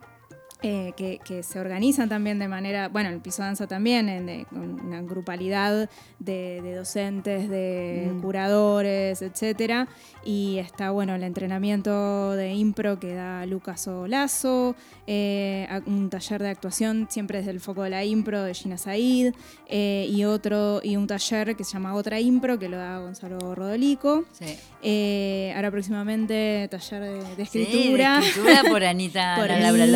[0.63, 4.47] Eh, que, que se organizan también de manera, bueno, el piso danza también, en, de-
[4.51, 5.89] con una grupalidad
[6.19, 8.21] de, de docentes, de Mm.
[8.23, 9.87] curadores, etcétera.
[10.25, 14.75] Y está, bueno, el entrenamiento de impro que da Lucas Olazo,
[15.07, 19.35] eh, un taller de actuación siempre desde el foco de la impro de Gina Said,
[19.69, 23.55] eh, y otro, y un taller que se llama Otra Impro, que lo da Gonzalo
[23.55, 24.25] Rodolico.
[24.33, 24.57] Sí.
[24.83, 28.19] Eh, ahora próximamente taller de, de Sí, de escritura.
[28.21, 29.91] escritura por Anita Por Laura mí.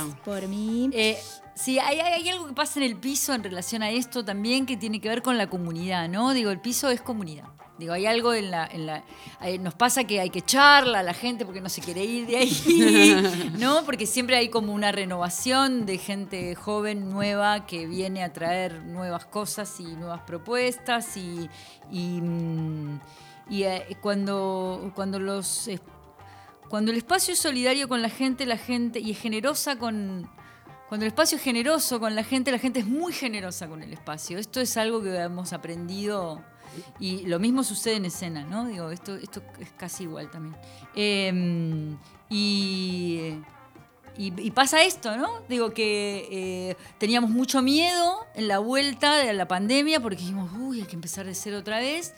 [0.00, 0.20] López.
[0.24, 0.90] Por mí.
[0.92, 1.18] Eh,
[1.54, 4.76] sí, hay, hay- algo que pasa en el piso en relación a esto también que
[4.76, 6.32] tiene que ver con la comunidad, ¿no?
[6.34, 7.44] Digo, el piso es comunidad.
[7.78, 8.66] Digo, hay algo en la...
[8.66, 9.02] En la
[9.60, 12.36] nos pasa que hay que echarla a la gente porque no se quiere ir de
[12.36, 13.84] ahí, ¿no?
[13.84, 19.24] Porque siempre hay como una renovación de gente joven, nueva, que viene a traer nuevas
[19.26, 21.48] cosas y nuevas propuestas y...
[21.90, 23.00] y, mm,
[23.50, 25.80] y, eh, cuando, cuando los eh,
[26.72, 30.26] cuando el espacio es solidario con la gente, la gente y es generosa con
[30.88, 33.92] cuando el espacio es generoso con la gente, la gente es muy generosa con el
[33.92, 34.38] espacio.
[34.38, 36.42] Esto es algo que hemos aprendido
[36.98, 38.64] y lo mismo sucede en escena, ¿no?
[38.64, 40.56] Digo, esto, esto es casi igual también.
[42.30, 43.34] Y,
[44.16, 45.42] y- y pasa esto, ¿no?
[45.50, 46.26] Digo que
[46.70, 50.94] eh, teníamos mucho miedo en la vuelta de la pandemia porque dijimos, uy, hay que
[50.96, 52.14] empezar de cero otra vez.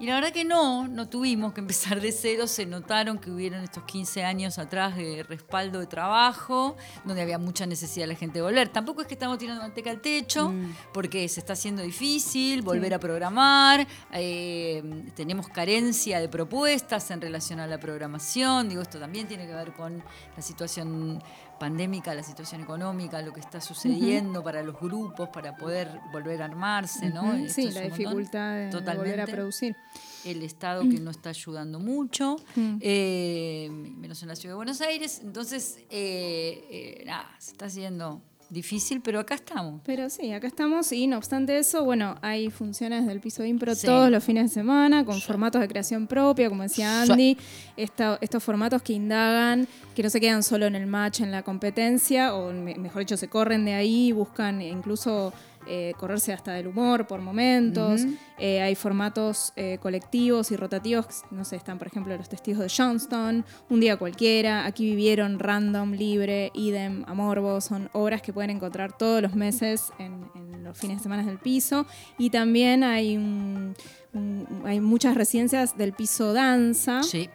[0.00, 3.62] Y la verdad que no, no tuvimos que empezar de cero, se notaron que hubieron
[3.62, 8.40] estos 15 años atrás de respaldo de trabajo, donde había mucha necesidad de la gente
[8.40, 8.68] de volver.
[8.70, 10.52] Tampoco es que estamos tirando manteca al techo,
[10.92, 12.94] porque se está haciendo difícil volver Sí.
[12.94, 14.82] a programar, eh,
[15.14, 19.72] tenemos carencia de propuestas en relación a la programación, digo, esto también tiene que ver
[19.74, 20.02] con
[20.36, 21.22] la situación
[21.58, 26.46] pandémica, la situación económica, lo que está sucediendo para los grupos, para poder volver a
[26.46, 27.32] armarse, ¿no?
[27.34, 29.32] Esto sí, la dificultad de- de volver a Totalmente.
[29.32, 29.76] producir.
[30.24, 32.76] El Estado que no está ayudando mucho, Mm.
[32.80, 35.20] eh, menos en la ciudad de Buenos Aires.
[35.22, 38.22] Entonces, eh, eh, nada, se está haciendo
[38.54, 39.82] difícil, pero acá estamos.
[39.84, 43.74] Pero sí, acá estamos y no obstante eso, bueno, hay funciones del piso de impro
[43.74, 43.86] Sí.
[43.86, 47.12] todos los fines de semana con formatos de creación propia, como decía Sí.
[47.12, 47.36] Andy,
[47.76, 51.42] esta- estos formatos que indagan, que no se quedan solo en el match, en la
[51.42, 55.32] competencia, o me- mejor dicho, se corren de ahí, buscan incluso
[55.66, 58.02] eh, correrse hasta del humor por momentos.
[58.38, 62.72] Eh, hay formatos eh, colectivos y rotativos, no sé, están por ejemplo los testigos de
[62.74, 68.96] Johnston, Un día cualquiera, Aquí vivieron, Random, Libre, Idem, Amorbo, son obras que pueden encontrar
[68.96, 71.86] todos los meses en, en los fines de semana del piso.
[72.18, 73.74] Y también hay, un-
[74.12, 77.02] un- hay muchas residencias del piso danza.
[77.02, 77.28] Sí.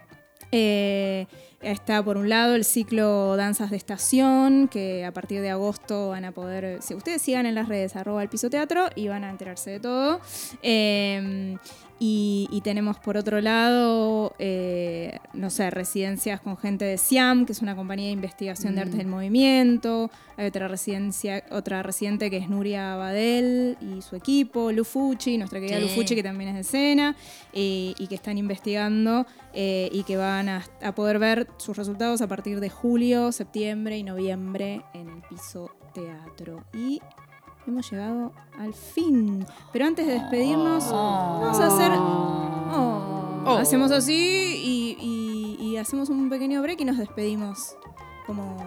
[0.51, 1.27] Eh,
[1.61, 6.25] está por un lado el ciclo Danzas de Estación, que a partir de agosto van
[6.25, 9.29] a poder, si ustedes sigan en las redes arroba el piso teatro y van a
[9.29, 10.21] enterarse de todo.
[10.61, 11.57] Eh,
[11.99, 17.51] y, y tenemos por otro lado, eh, no sé, residencias con gente de SIAM, que
[17.51, 18.83] es una compañía de investigación de Mm.
[18.83, 20.09] artes del movimiento.
[20.37, 25.77] Hay otra residencia, otra residente que es Nuria Badel y su equipo, Lufuchi, nuestra querida
[25.79, 25.83] Sí.
[25.83, 27.15] Lufuchi, que también es de escena,
[27.51, 32.21] eh, y que están investigando eh, y que van a, a poder ver sus resultados
[32.21, 36.63] a partir de julio, septiembre y noviembre en el piso teatro.
[36.73, 37.01] Y
[37.69, 39.45] hemos llegado al fin.
[39.71, 41.91] Pero antes de despedirnos, vamos a hacer.
[41.95, 43.57] Oh.
[43.59, 47.75] Hacemos así y, y- y hacemos un pequeño break y nos despedimos.
[48.27, 48.57] Como.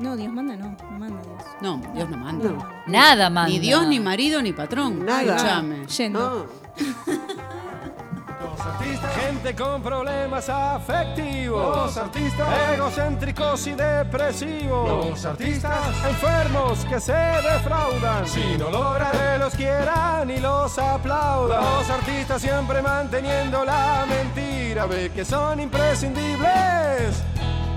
[0.00, 0.76] No, Dios manda, no.
[0.90, 1.42] No manda Dios.
[1.62, 2.82] No, Dios no manda.
[2.86, 3.48] Nada manda.
[3.50, 5.04] Ni Dios, ni marido, ni patrón.
[5.06, 5.22] Nada.
[5.36, 5.86] Escúchame.
[5.86, 6.46] Yendo.
[9.20, 11.76] Gente con problemas afectivos.
[11.76, 12.48] Los artistas.
[12.74, 15.06] Egocéntricos y depresivos.
[15.06, 15.78] Los artistas.
[16.08, 18.26] Enfermos que se defraudan.
[18.26, 19.12] Si no logran.
[19.12, 21.62] Que los quieran y los aplaudan.
[21.62, 27.22] Los artistas siempre manteniendo la mentira de que son imprescindibles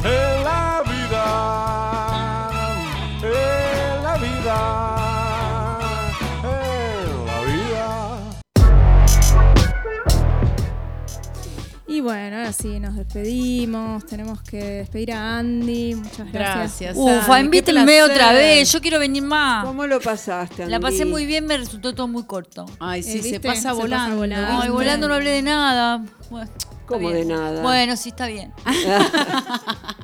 [0.04, 2.50] en la vida.
[3.22, 5.09] En la vida.
[12.00, 14.06] Y bueno, ahora sí, nos despedimos.
[14.06, 15.96] Tenemos que despedir a Andy.
[15.96, 16.96] Muchas gracias.
[16.96, 16.98] Gracias.
[16.98, 18.72] Ufa, Andy, invítenme otra vez.
[18.72, 19.66] Yo quiero venir más.
[19.66, 21.12] ¿Cómo lo pasaste, La pasé Andy?
[21.12, 22.66] muy bien, me resultó todo muy corto.
[22.80, 24.16] Ay, sí, Eh, se pasa Se pasa volando.
[24.16, 24.62] volando.
[24.62, 26.02] Ay, volando no hablé de nada.
[26.30, 26.50] Bueno,
[26.96, 27.28] está ¿Cómo bien.
[27.28, 27.62] de nada?
[27.62, 28.52] Bueno, sí, está bien.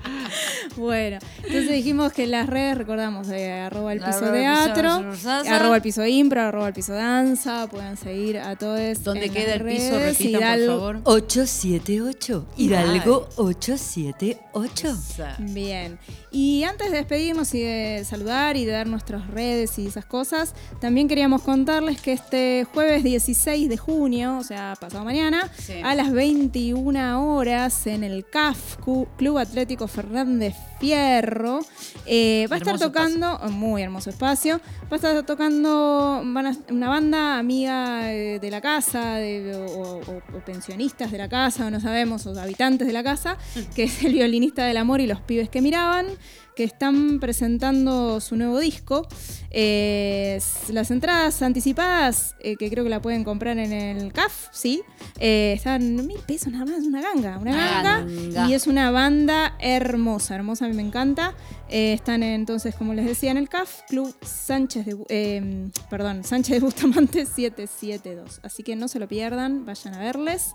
[0.77, 5.05] Bueno, entonces dijimos que las redes recordamos de arroba el piso teatro,
[5.49, 9.01] arroba el piso impro, arroba el piso danza, puedan seguir a todos.
[9.03, 9.97] ¿Dónde queda el piso?
[9.97, 10.99] Repitan, por favor.
[11.05, 12.45] 878.
[12.57, 14.97] Hidalgo 878.
[15.39, 15.97] Bien.
[16.31, 20.53] Y antes de despedirnos y de saludar y de dar nuestras redes y esas cosas,
[20.81, 25.75] también queríamos contarles que este jueves 16 de junio, o sea, pasado mañana, Sí.
[25.83, 28.77] a las 21 horas en el CAF,
[29.17, 31.59] Club Atlético Fernández Fierro,
[32.05, 36.89] eh, va a estar tocando, muy hermoso espacio, va a estar tocando van a- una
[36.89, 41.71] banda amiga eh, de la casa, de- o, o- o pensionistas de la casa, o
[41.71, 43.37] no sabemos, o habitantes de la casa,
[43.75, 46.07] que es el violinista del amor y los pibes que miraban,
[46.55, 49.07] que están presentando su nuevo disco.
[49.51, 50.39] Eh,
[50.69, 54.81] las entradas anticipadas, eh, que creo que la pueden comprar en el CAF, sí,
[55.19, 58.05] eh, están mil pesos nada más, una ganga, una ganga.
[58.05, 58.49] ganga.
[58.49, 61.35] Y es una banda hermosa, hermosa, a mí me encanta.
[61.69, 66.59] Eh, están entonces, como les decía, en el CAF, Club Sánchez de, perdón, Sánchez de
[66.59, 68.39] Bustamante 772.
[68.43, 70.53] Así que no se lo pierdan, vayan a verles.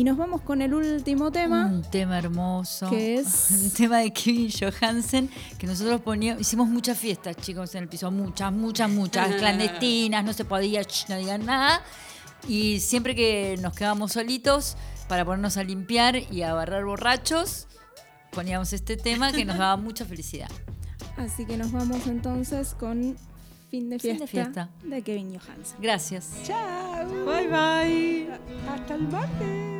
[0.00, 1.66] y nos vamos con el último tema.
[1.66, 2.88] Un tema hermoso.
[2.88, 3.50] ¿Qué es?
[3.64, 5.28] Un tema de Kevin Johansen
[5.58, 10.32] que nosotros poníamos, hicimos muchas fiestas, chicos, en el piso, muchas, muchas, muchas, clandestinas, no
[10.32, 10.80] se podía,
[11.10, 11.82] no digan nada.
[12.48, 17.68] Y siempre que nos quedábamos solitos para ponernos a limpiar y a barrer borrachos,
[18.32, 20.48] poníamos este tema que nos daba mucha felicidad.
[21.18, 23.18] Así que nos vamos entonces con
[23.70, 24.70] Fin de Fin Fiesta de fiesta.
[24.82, 25.76] de Kevin Johansen.
[25.78, 26.30] Gracias.
[26.44, 27.04] Chao.
[27.26, 28.28] Bye bye.
[28.66, 29.79] Hasta el martes.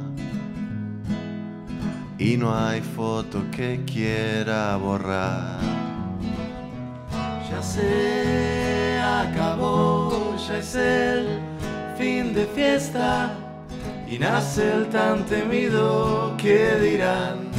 [2.21, 5.59] y no hay foto que quiera borrar.
[7.49, 11.39] Ya se acabó, ya es el
[11.97, 13.31] fin de fiesta
[14.07, 17.49] y nace el tan temido que dirán.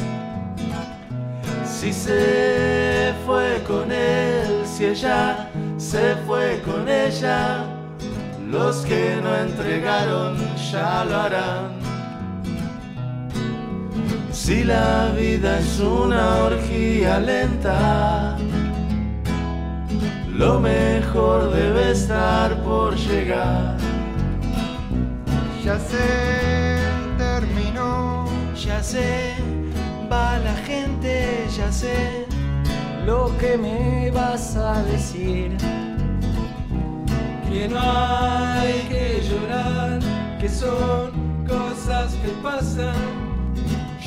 [1.65, 7.65] Si se fue con él, si ella se fue con ella,
[8.49, 10.37] los que no entregaron
[10.71, 11.82] ya lo harán.
[14.33, 18.35] Si la vida es una orgía lenta,
[20.27, 23.77] lo mejor debe estar por llegar.
[25.63, 26.79] Ya se
[27.17, 28.25] terminó,
[28.55, 29.35] Ya sé,
[30.11, 32.25] va la gente, ya sé
[33.05, 35.55] lo que me vas a decir.
[37.47, 39.99] Que no hay que llorar,
[40.39, 41.11] que son
[41.47, 43.32] cosas que pasan.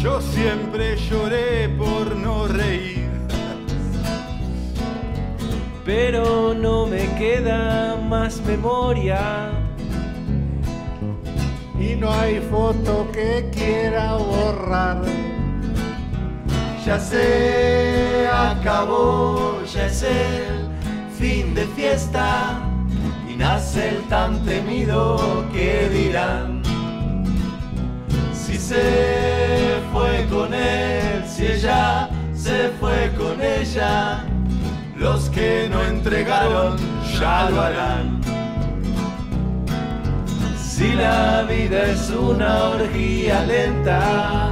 [0.07, 3.11] Yo siempre lloré por no reír.
[5.85, 9.51] Pero no me queda más memoria.
[11.81, 15.03] y no hay foto que quiera borrar.
[16.87, 20.69] Ya se acabó, ya es el
[21.19, 22.61] fin de fiesta
[23.29, 26.56] y nace el tan temido que dirán
[28.67, 34.25] se fue con él, si ella se fue con ella,
[34.97, 36.77] los que no entregaron
[37.17, 38.21] ya lo harán.
[40.59, 44.51] Si la vida es una orgía lenta,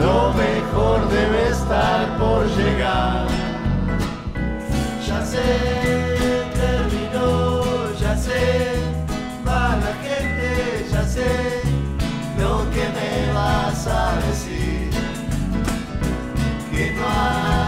[0.00, 3.26] lo mejor debe estar por llegar.
[5.06, 5.48] Ya sé,
[6.54, 7.62] terminó,
[8.00, 8.80] ya sé,
[9.46, 11.57] va la gente, ya sé
[12.78, 14.90] que me vas a decir
[16.70, 17.67] que no hay